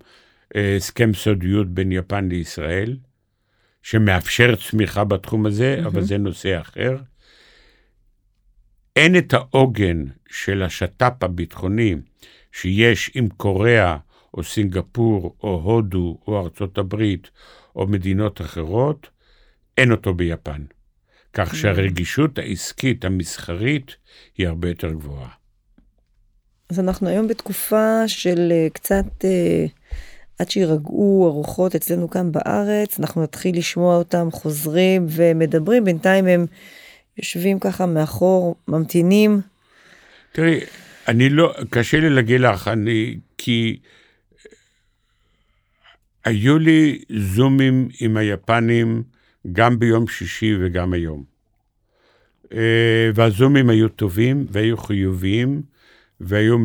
הסכם 0.56 1.14
סודיות 1.14 1.68
בין 1.70 1.92
יפן 1.92 2.30
לישראל, 2.30 2.98
שמאפשר 3.84 4.56
צמיחה 4.56 5.04
בתחום 5.04 5.46
הזה, 5.46 5.78
mm-hmm. 5.80 5.88
אבל 5.88 6.02
זה 6.02 6.18
נושא 6.18 6.62
אחר. 6.62 6.98
אין 8.96 9.18
את 9.18 9.34
העוגן 9.34 10.04
של 10.30 10.64
השת"פ 10.64 11.24
הביטחוני 11.24 11.96
שיש 12.52 13.12
עם 13.16 13.30
קוריאה 13.30 13.98
או 14.34 14.44
סינגפור 14.44 15.36
או 15.44 15.62
הודו 15.64 16.18
או 16.28 16.40
ארצות 16.40 16.78
הברית 16.78 17.30
או 17.76 17.88
מדינות 17.88 18.42
אחרות, 18.42 19.10
אין 19.78 19.92
אותו 19.92 20.14
ביפן. 20.14 20.62
כך 21.34 21.56
שהרגישות 21.56 22.38
העסקית 22.38 23.06
המסחרית 23.06 23.96
היא 24.38 24.48
הרבה 24.48 24.68
יותר 24.68 24.92
גבוהה. 24.92 25.30
אז 26.70 26.80
אנחנו 26.80 27.08
היום 27.08 27.28
בתקופה 27.28 28.08
של 28.08 28.52
קצת, 28.74 29.26
עד 30.40 30.50
שירגעו 30.50 31.26
הרוחות 31.28 31.76
אצלנו 31.76 32.10
כאן 32.10 32.32
בארץ, 32.32 33.00
אנחנו 33.00 33.24
נתחיל 33.24 33.58
לשמוע 33.58 33.96
אותם 33.96 34.28
חוזרים 34.32 35.06
ומדברים, 35.10 35.84
בינתיים 35.84 36.28
הם 36.28 36.46
יושבים 37.18 37.60
ככה 37.60 37.86
מאחור, 37.86 38.56
ממתינים. 38.68 39.42
תראי, 40.32 40.60
אני 41.08 41.30
לא, 41.30 41.54
קשה 41.70 42.00
לי 42.00 42.10
להגיד 42.10 42.42
לך, 42.42 42.68
אני, 42.68 43.18
כי 43.38 43.80
היו 46.26 46.60
לי 46.60 47.02
זומים 47.10 47.90
עם 48.02 48.18
היפנים 48.18 49.04
גם 49.52 49.80
ביום 49.80 50.08
שישי 50.08 50.54
וגם 50.60 50.94
היום. 50.94 51.24
והזומים 53.16 53.70
היו 53.70 53.90
טובים 53.90 54.46
והיו 54.50 54.78
חיוביים 54.78 55.62
והיו 56.22 56.58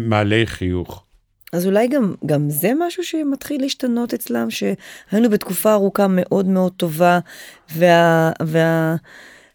מעלי 0.00 0.46
חיוך. 0.46 1.04
אז 1.52 1.66
אולי 1.66 1.88
גם, 1.88 2.14
גם 2.26 2.50
זה 2.50 2.72
משהו 2.78 3.04
שמתחיל 3.04 3.60
להשתנות 3.62 4.14
אצלם, 4.14 4.48
שהיינו 4.50 5.30
בתקופה 5.30 5.72
ארוכה 5.72 6.06
מאוד 6.08 6.46
מאוד 6.46 6.72
טובה, 6.76 7.18
וה... 7.76 8.32
וה 8.42 8.96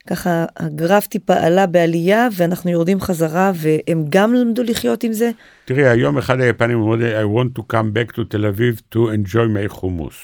ככה 0.08 0.46
הגרף 0.58 1.08
טיפה 1.08 1.34
עלה 1.34 1.68
בעלייה 1.68 2.28
ואנחנו 2.36 2.72
יורדים 2.72 3.02
חזרה 3.02 3.52
והם 3.56 4.06
גם 4.10 4.34
למדו 4.34 4.64
לחיות 4.64 5.04
עם 5.04 5.14
זה. 5.14 5.32
תראי 5.66 5.88
היום 5.88 6.18
אחד 6.18 6.42
היפנים 6.42 6.78
אמרו 6.78 6.96
לי 6.96 7.22
I 7.22 7.26
want 7.26 7.60
to 7.60 7.64
come 7.74 7.98
back 7.98 8.16
to 8.16 8.22
תל 8.30 8.46
אביב 8.46 8.82
to 8.96 8.98
enjoy 8.98 9.36
my 9.36 9.68
חומוס. 9.68 10.16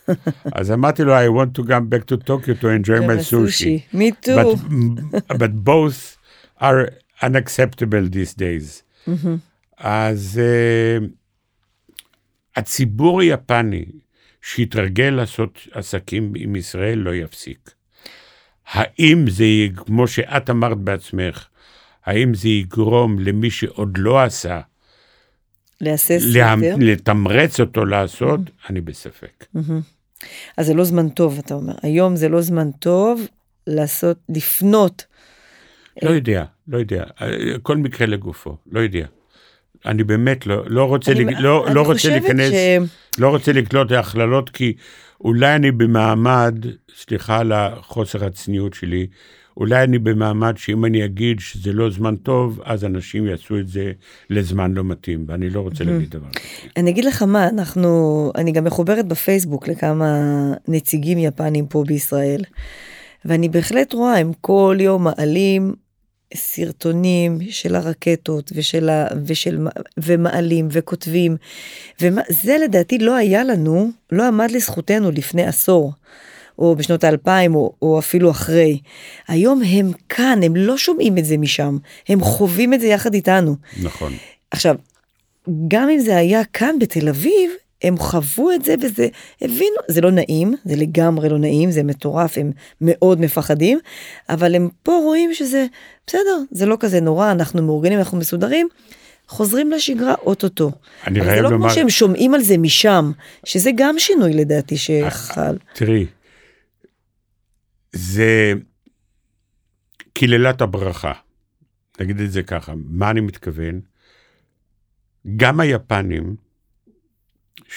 אז 0.58 0.70
אמרתי 0.70 1.04
לו 1.04 1.14
I 1.16 1.28
want 1.40 1.60
to 1.60 1.64
come 1.64 1.94
back 1.94 2.14
to 2.14 2.16
Tokyo 2.26 2.54
to 2.62 2.66
enjoy 2.66 3.00
my 3.00 3.18
sushi. 3.30 3.94
Me 3.94 4.10
too. 4.26 4.36
But, 4.36 5.38
but 5.38 5.64
both 5.64 6.16
are 6.60 6.88
unacceptable 7.22 8.08
these 8.08 8.34
days. 8.34 8.82
אז 9.78 10.40
uh, 10.40 11.04
הציבור 12.56 13.20
היפני 13.20 13.84
שהתרגל 14.42 15.10
לעשות 15.10 15.58
עסקים 15.72 16.32
עם 16.36 16.56
ישראל 16.56 16.98
לא 16.98 17.14
יפסיק. 17.14 17.74
האם 18.70 19.30
זה, 19.30 19.44
כמו 19.76 20.08
שאת 20.08 20.50
אמרת 20.50 20.78
בעצמך, 20.78 21.46
האם 22.06 22.34
זה 22.34 22.48
יגרום 22.48 23.18
למי 23.18 23.50
שעוד 23.50 23.98
לא 23.98 24.22
עשה, 24.22 24.60
להסס 25.80 26.22
לה, 26.24 26.54
יותר? 26.62 26.76
לתמרץ 26.80 27.60
אותו 27.60 27.84
לעשות, 27.84 28.40
mm-hmm. 28.40 28.70
אני 28.70 28.80
בספק. 28.80 29.44
Mm-hmm. 29.56 30.26
אז 30.56 30.66
זה 30.66 30.74
לא 30.74 30.84
זמן 30.84 31.08
טוב, 31.08 31.38
אתה 31.38 31.54
אומר. 31.54 31.72
היום 31.82 32.16
זה 32.16 32.28
לא 32.28 32.40
זמן 32.40 32.70
טוב 32.70 33.26
לעשות, 33.66 34.18
לפנות. 34.28 35.04
לא 36.02 36.10
יודע, 36.10 36.44
לא 36.68 36.78
יודע. 36.78 37.04
כל 37.62 37.76
מקרה 37.76 38.06
לגופו, 38.06 38.56
לא 38.72 38.80
יודע. 38.80 39.06
אני 39.86 40.04
באמת 40.04 40.46
לא, 40.46 40.62
לא 40.66 40.84
רוצה, 40.84 41.12
אני, 41.12 41.24
לג... 41.24 41.34
לא, 41.38 41.66
אני 41.66 41.74
לא 41.74 41.82
רוצה 41.82 42.08
להיכנס, 42.08 42.52
ש... 42.52 43.18
לא 43.18 43.28
רוצה 43.28 43.52
לקלוט 43.52 43.90
להכללות, 43.90 44.50
כי 44.50 44.72
אולי 45.24 45.54
אני 45.54 45.70
במעמד, 45.70 46.54
סליחה 46.96 47.38
על 47.38 47.52
החוסר 47.52 48.24
הצניעות 48.24 48.74
שלי, 48.74 49.06
אולי 49.56 49.84
אני 49.84 49.98
במעמד 49.98 50.56
שאם 50.56 50.84
אני 50.84 51.04
אגיד 51.04 51.40
שזה 51.40 51.72
לא 51.72 51.90
זמן 51.90 52.16
טוב, 52.16 52.60
אז 52.64 52.84
אנשים 52.84 53.26
יעשו 53.26 53.58
את 53.58 53.68
זה 53.68 53.92
לזמן 54.30 54.72
לא 54.72 54.84
מתאים, 54.84 55.24
ואני 55.28 55.50
לא 55.50 55.60
רוצה 55.60 55.84
להגיד 55.84 56.10
דבר 56.10 56.28
כזה. 56.30 56.68
אני 56.76 56.90
אגיד 56.90 57.04
לך 57.04 57.22
מה, 57.22 57.48
אנחנו, 57.48 58.32
אני 58.36 58.52
גם 58.52 58.64
מחוברת 58.64 59.08
בפייסבוק 59.08 59.68
לכמה 59.68 60.18
נציגים 60.68 61.18
יפנים 61.18 61.66
פה 61.66 61.84
בישראל, 61.86 62.42
ואני 63.24 63.48
בהחלט 63.48 63.92
רואה, 63.92 64.18
הם 64.18 64.32
כל 64.40 64.76
יום 64.80 65.04
מעלים 65.04 65.74
סרטונים 66.34 67.38
של 67.50 67.74
הרקטות 67.74 68.52
ושל 68.54 68.88
ה, 68.88 69.06
ושל, 69.26 69.58
ומעלים 69.96 70.68
וכותבים, 70.70 71.36
וזה 72.00 72.56
לדעתי 72.64 72.98
לא 72.98 73.14
היה 73.14 73.44
לנו, 73.44 73.90
לא 74.12 74.26
עמד 74.26 74.50
לזכותנו 74.50 75.10
לפני 75.10 75.46
עשור. 75.46 75.92
או 76.58 76.76
בשנות 76.76 77.04
האלפיים, 77.04 77.54
או, 77.54 77.72
או 77.82 77.98
אפילו 77.98 78.30
אחרי. 78.30 78.78
היום 79.28 79.62
הם 79.62 79.92
כאן, 80.08 80.40
הם 80.42 80.56
לא 80.56 80.76
שומעים 80.76 81.18
את 81.18 81.24
זה 81.24 81.36
משם, 81.36 81.78
הם 82.08 82.20
חווים 82.20 82.74
את 82.74 82.80
זה 82.80 82.86
יחד 82.86 83.14
איתנו. 83.14 83.56
נכון. 83.82 84.12
עכשיו, 84.50 84.76
גם 85.68 85.88
אם 85.88 85.98
זה 85.98 86.16
היה 86.16 86.44
כאן 86.44 86.78
בתל 86.80 87.08
אביב, 87.08 87.50
הם 87.82 87.96
חוו 87.98 88.50
את 88.54 88.64
זה 88.64 88.74
וזה, 88.82 89.08
הבינו, 89.40 89.76
זה 89.88 90.00
לא 90.00 90.10
נעים, 90.10 90.54
זה 90.64 90.76
לגמרי 90.76 91.28
לא 91.28 91.38
נעים, 91.38 91.70
זה 91.70 91.82
מטורף, 91.82 92.38
הם 92.38 92.50
מאוד 92.80 93.20
מפחדים, 93.20 93.78
אבל 94.28 94.54
הם 94.54 94.68
פה 94.82 94.92
רואים 95.04 95.34
שזה 95.34 95.66
בסדר, 96.06 96.38
זה 96.50 96.66
לא 96.66 96.76
כזה 96.80 97.00
נורא, 97.00 97.32
אנחנו 97.32 97.62
מאורגנים, 97.62 97.98
אנחנו 97.98 98.18
מסודרים. 98.18 98.68
חוזרים 99.28 99.70
לשגרה 99.70 100.14
אוטוטו. 100.14 100.70
אני 101.06 101.20
חייב 101.20 101.34
זה 101.36 101.42
לא 101.42 101.50
לומר- 101.50 101.66
כמו 101.68 101.74
שהם 101.74 101.90
שומעים 101.90 102.34
על 102.34 102.40
זה 102.42 102.58
משם, 102.58 103.12
שזה 103.44 103.70
גם 103.76 103.98
שינוי 103.98 104.32
לדעתי 104.34 104.76
שחל. 104.76 105.56
תראי, 105.74 106.06
זה 107.92 108.52
קללת 110.12 110.60
הברכה, 110.60 111.12
נגיד 112.00 112.20
את 112.20 112.32
זה 112.32 112.42
ככה. 112.42 112.72
מה 112.76 113.10
אני 113.10 113.20
מתכוון? 113.20 113.80
גם 115.36 115.60
היפנים, 115.60 116.36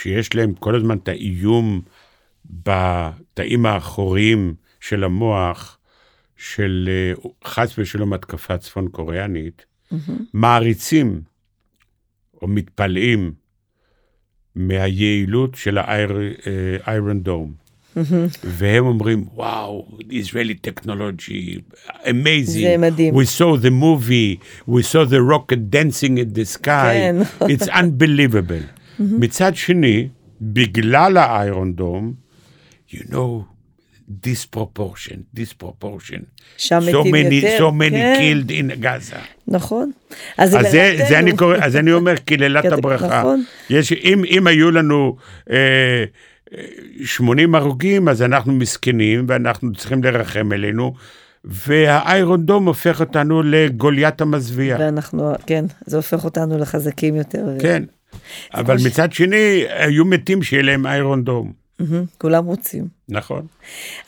שיש 0.01 0.35
להם 0.35 0.53
כל 0.53 0.75
הזמן 0.75 0.97
את 0.97 1.07
האיום 1.07 1.81
בתאים 2.49 3.65
האחוריים 3.65 4.55
של 4.79 5.03
המוח, 5.03 5.77
של 6.37 6.89
אה, 6.91 7.29
חס 7.45 7.79
ושלום 7.79 8.13
התקפה 8.13 8.57
צפון 8.57 8.87
קוריאנית, 8.87 9.65
מעריצים 10.33 11.21
או 12.41 12.47
מתפלאים 12.47 13.33
מהיעילות 14.55 15.55
של 15.55 15.77
האיירון 15.77 17.19
דום. 17.19 17.53
והם 18.43 18.85
אומרים, 18.85 19.25
וואו, 19.33 19.97
Israeli 20.01 20.67
technology, 20.67 21.59
amazing. 22.03 22.45
זה 22.45 22.75
מדהים. 22.79 23.13
We 23.13 23.25
saw 23.25 23.57
the 23.57 23.71
movie, 23.71 24.39
we 24.69 24.81
saw 24.81 25.05
the 25.05 25.21
rocket 25.21 25.69
dancing 25.71 26.17
in 26.17 26.37
the 26.37 26.57
sky. 26.57 26.67
כן. 26.67 27.15
It's 27.41 27.67
unbelievable. 27.67 28.74
מצד 28.99 29.55
שני, 29.55 30.07
בגלל 30.41 31.17
האיירון 31.17 31.73
דום, 31.73 32.13
you 32.89 33.03
know, 33.11 33.43
disproportion, 34.09 35.37
disproportion. 35.37 36.21
שם 36.57 36.79
so 36.91 36.97
מתים 36.97 37.15
many, 37.15 37.33
יותר, 37.33 37.69
so 37.69 37.71
many 37.71 37.89
כן. 37.89 38.19
killed 38.19 38.49
in 38.49 38.83
Gaza. 38.83 39.17
נכון. 39.47 39.91
אז 40.37 40.51
זה, 40.51 40.59
זה 40.69 40.95
לרעתנו. 40.99 41.17
אני 41.17 41.37
קורא, 41.37 41.57
אז 41.61 41.75
אני 41.75 41.91
אומר 41.91 42.15
קללת 42.15 42.63
כן, 42.63 42.73
הברכה. 42.73 43.19
נכון. 43.19 43.43
יש, 43.69 43.91
אם, 43.91 44.23
אם 44.25 44.47
היו 44.47 44.71
לנו 44.71 45.15
אה, 45.51 45.55
אה, 46.57 46.63
80 47.05 47.55
הרוגים, 47.55 48.09
אז 48.09 48.21
אנחנו 48.21 48.53
מסכנים 48.53 49.25
ואנחנו 49.27 49.73
צריכים 49.73 50.03
לרחם 50.03 50.51
עלינו, 50.51 50.93
והאיירון 51.43 52.45
דום 52.45 52.67
הופך 52.67 52.99
אותנו 52.99 53.43
לגוליית 53.43 54.21
המזוויע. 54.21 54.77
ואנחנו, 54.79 55.33
כן, 55.47 55.65
זה 55.85 55.97
הופך 55.97 56.23
אותנו 56.25 56.57
לחזקים 56.57 57.15
יותר. 57.15 57.47
כן. 57.61 57.83
אבל 58.53 58.77
מצד 58.85 59.13
שני, 59.13 59.63
היו 59.69 60.05
מתים 60.05 60.43
שיהיה 60.43 60.63
להם 60.63 60.85
איירון 60.85 61.23
דום. 61.23 61.65
כולם 62.17 62.45
רוצים. 62.45 62.87
נכון. 63.09 63.47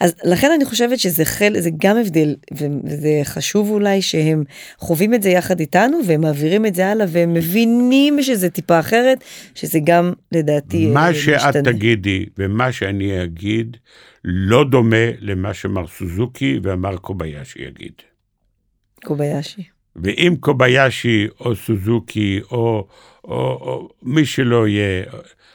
אז 0.00 0.14
לכן 0.24 0.50
אני 0.56 0.64
חושבת 0.64 0.98
שזה 0.98 1.24
חל, 1.24 1.54
זה 1.58 1.70
גם 1.78 1.96
הבדל, 1.96 2.36
וזה 2.52 3.20
חשוב 3.24 3.70
אולי 3.70 4.02
שהם 4.02 4.44
חווים 4.78 5.14
את 5.14 5.22
זה 5.22 5.28
יחד 5.28 5.60
איתנו, 5.60 6.00
והם 6.06 6.20
מעבירים 6.20 6.66
את 6.66 6.74
זה 6.74 6.86
הלאה, 6.86 7.06
והם 7.08 7.34
מבינים 7.34 8.22
שזה 8.22 8.50
טיפה 8.50 8.80
אחרת, 8.80 9.24
שזה 9.54 9.78
גם 9.84 10.12
לדעתי 10.32 10.86
אה, 10.86 10.92
מה 10.92 11.14
שאת. 11.14 11.56
תגידי 11.56 12.26
ומה 12.38 12.72
שאני 12.72 13.22
אגיד, 13.22 13.76
לא 14.24 14.64
דומה 14.64 15.06
למה 15.20 15.54
שמר 15.54 15.86
סוזוקי 15.86 16.60
ואמר 16.62 16.96
קוביישי 16.96 17.62
יגיד. 17.62 17.92
קוביישי. 19.04 19.77
ואם 20.02 20.34
קוביישי 20.40 21.26
או 21.40 21.56
סוזוקי 21.56 22.40
או, 22.50 22.86
או, 23.24 23.34
או 23.34 23.88
מי 24.02 24.24
שלא 24.24 24.68
יהיה, 24.68 25.04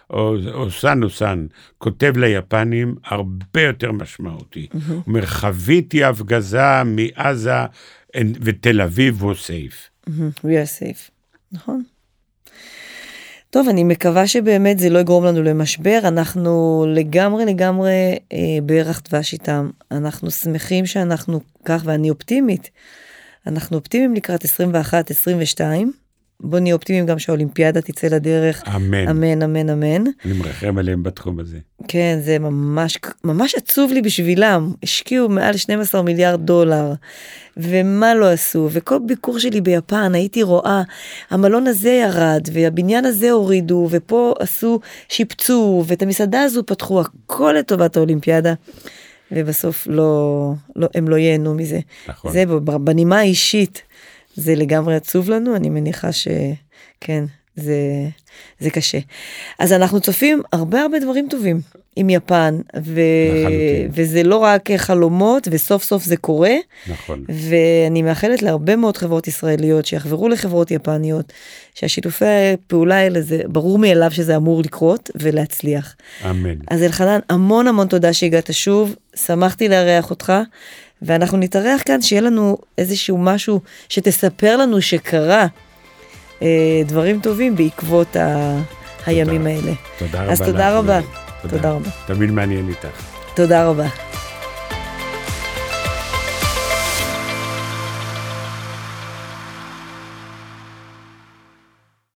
או, 0.09 0.35
או 0.53 0.71
סן 0.71 1.03
או 1.03 1.09
סן, 1.09 1.45
כותב 1.77 2.13
ליפנים, 2.17 2.95
הרבה 3.05 3.61
יותר 3.61 3.91
משמעותי. 3.91 4.67
הוא 4.73 5.01
אומר, 5.07 5.25
חוויתי 5.25 6.03
הפגזה 6.03 6.83
מעזה 6.85 7.65
ותל 8.41 8.81
אביב 8.81 9.21
הוא 9.21 9.33
סייף. 9.33 9.89
We 10.09 10.11
are 10.41 10.79
safe. 10.79 11.11
נכון. 11.51 11.83
טוב, 13.49 13.69
אני 13.69 13.83
מקווה 13.83 14.27
שבאמת 14.27 14.79
זה 14.79 14.89
לא 14.89 14.99
יגרום 14.99 15.25
לנו 15.25 15.43
למשבר, 15.43 15.99
אנחנו 16.03 16.85
לגמרי 16.87 17.45
לגמרי 17.45 17.91
אה, 18.33 18.37
בערך 18.63 19.01
דבש 19.09 19.33
איתם. 19.33 19.69
אנחנו 19.91 20.31
שמחים 20.31 20.85
שאנחנו 20.85 21.41
כך, 21.65 21.81
ואני 21.85 22.09
אופטימית. 22.09 22.69
אנחנו 23.47 23.77
אופטימיים 23.77 24.13
לקראת 24.13 24.45
21-22. 24.45 24.47
בוא 26.39 26.59
נהיה 26.59 26.75
אופטימיים 26.75 27.05
גם 27.05 27.19
שהאולימפיאדה 27.19 27.81
תצא 27.81 28.07
לדרך. 28.07 28.63
אמן. 28.75 29.07
אמן, 29.07 29.41
אמן, 29.41 29.69
אמן. 29.69 30.03
אני 30.25 30.33
מרחם 30.33 30.77
עליהם 30.77 31.03
בתחום 31.03 31.39
הזה. 31.39 31.57
כן, 31.87 32.19
זה 32.23 32.39
ממש, 32.39 32.97
ממש 33.23 33.55
עצוב 33.55 33.91
לי 33.91 34.01
בשבילם. 34.01 34.71
השקיעו 34.83 35.29
מעל 35.29 35.57
12 35.57 36.01
מיליארד 36.01 36.45
דולר, 36.45 36.93
ומה 37.57 38.15
לא 38.15 38.31
עשו, 38.31 38.69
וכל 38.71 38.99
ביקור 39.05 39.39
שלי 39.39 39.61
ביפן 39.61 40.15
הייתי 40.15 40.43
רואה, 40.43 40.81
המלון 41.29 41.67
הזה 41.67 41.89
ירד, 41.89 42.47
והבניין 42.53 43.05
הזה 43.05 43.31
הורידו, 43.31 43.87
ופה 43.91 44.33
עשו, 44.39 44.79
שיפצו, 45.09 45.83
ואת 45.87 46.01
המסעדה 46.01 46.41
הזו 46.41 46.65
פתחו, 46.65 47.01
הכל 47.01 47.55
לטובת 47.59 47.97
האולימפיאדה. 47.97 48.53
ובסוף 49.35 49.87
לא, 49.87 50.51
לא, 50.75 50.87
הם 50.95 51.07
לא 51.07 51.15
ייהנו 51.15 51.53
מזה. 51.55 51.79
נכון. 52.07 52.31
זה 52.31 52.43
בנימה 52.65 53.19
האישית, 53.19 53.81
זה 54.35 54.55
לגמרי 54.55 54.95
עצוב 54.95 55.29
לנו, 55.29 55.55
אני 55.55 55.69
מניחה 55.69 56.09
שכן, 56.11 57.25
זה, 57.55 57.77
זה 58.59 58.69
קשה. 58.69 58.99
אז 59.59 59.73
אנחנו 59.73 60.01
צופים 60.01 60.41
הרבה 60.51 60.81
הרבה 60.81 60.99
דברים 60.99 61.27
טובים 61.29 61.61
עם 61.95 62.09
יפן, 62.09 62.59
ו... 62.83 63.01
לחלוטין. 63.33 63.89
וזה 63.93 64.23
לא 64.23 64.37
רק 64.37 64.71
חלומות, 64.77 65.47
וסוף 65.51 65.83
סוף 65.83 66.03
זה 66.03 66.17
קורה, 66.17 66.53
נכון. 66.87 67.25
ואני 67.29 68.01
מאחלת 68.01 68.41
להרבה 68.41 68.75
מאוד 68.75 68.97
חברות 68.97 69.27
ישראליות 69.27 69.85
שיחברו 69.85 70.29
לחברות 70.29 70.71
יפניות, 70.71 71.33
שהשיתופי 71.75 72.25
הפעולה 72.53 72.95
האלה 72.95 73.21
זה 73.21 73.41
ברור 73.47 73.79
מאליו 73.79 74.11
שזה 74.11 74.35
אמור 74.35 74.61
לקרות 74.61 75.09
ולהצליח. 75.15 75.95
אמן. 76.29 76.55
אז 76.67 76.83
אלחנן, 76.83 77.19
המון 77.29 77.67
המון 77.67 77.87
תודה 77.87 78.13
שהגעת 78.13 78.53
שוב, 78.53 78.95
שמחתי 79.15 79.69
לארח 79.69 80.09
אותך, 80.09 80.33
ואנחנו 81.01 81.37
נתארח 81.37 81.81
כאן 81.85 82.01
שיהיה 82.01 82.21
לנו 82.21 82.57
איזשהו 82.77 83.17
משהו 83.17 83.59
שתספר 83.89 84.57
לנו 84.57 84.81
שקרה 84.81 85.47
אה, 86.41 86.81
דברים 86.85 87.19
טובים 87.19 87.55
בעקבות 87.55 88.15
ה... 88.15 88.57
הימים 89.05 89.47
האלה. 89.47 89.71
תודה 89.99 90.23
רבה. 90.23 90.31
אז 90.31 90.41
תודה 90.41 90.77
רבה. 90.77 90.99
תודה 91.49 91.71
רבה. 91.71 91.89
תמיד 92.07 92.31
מעניין 92.31 92.69
איתך. 92.69 93.01
תודה 93.35 93.65
רבה. 93.67 94.12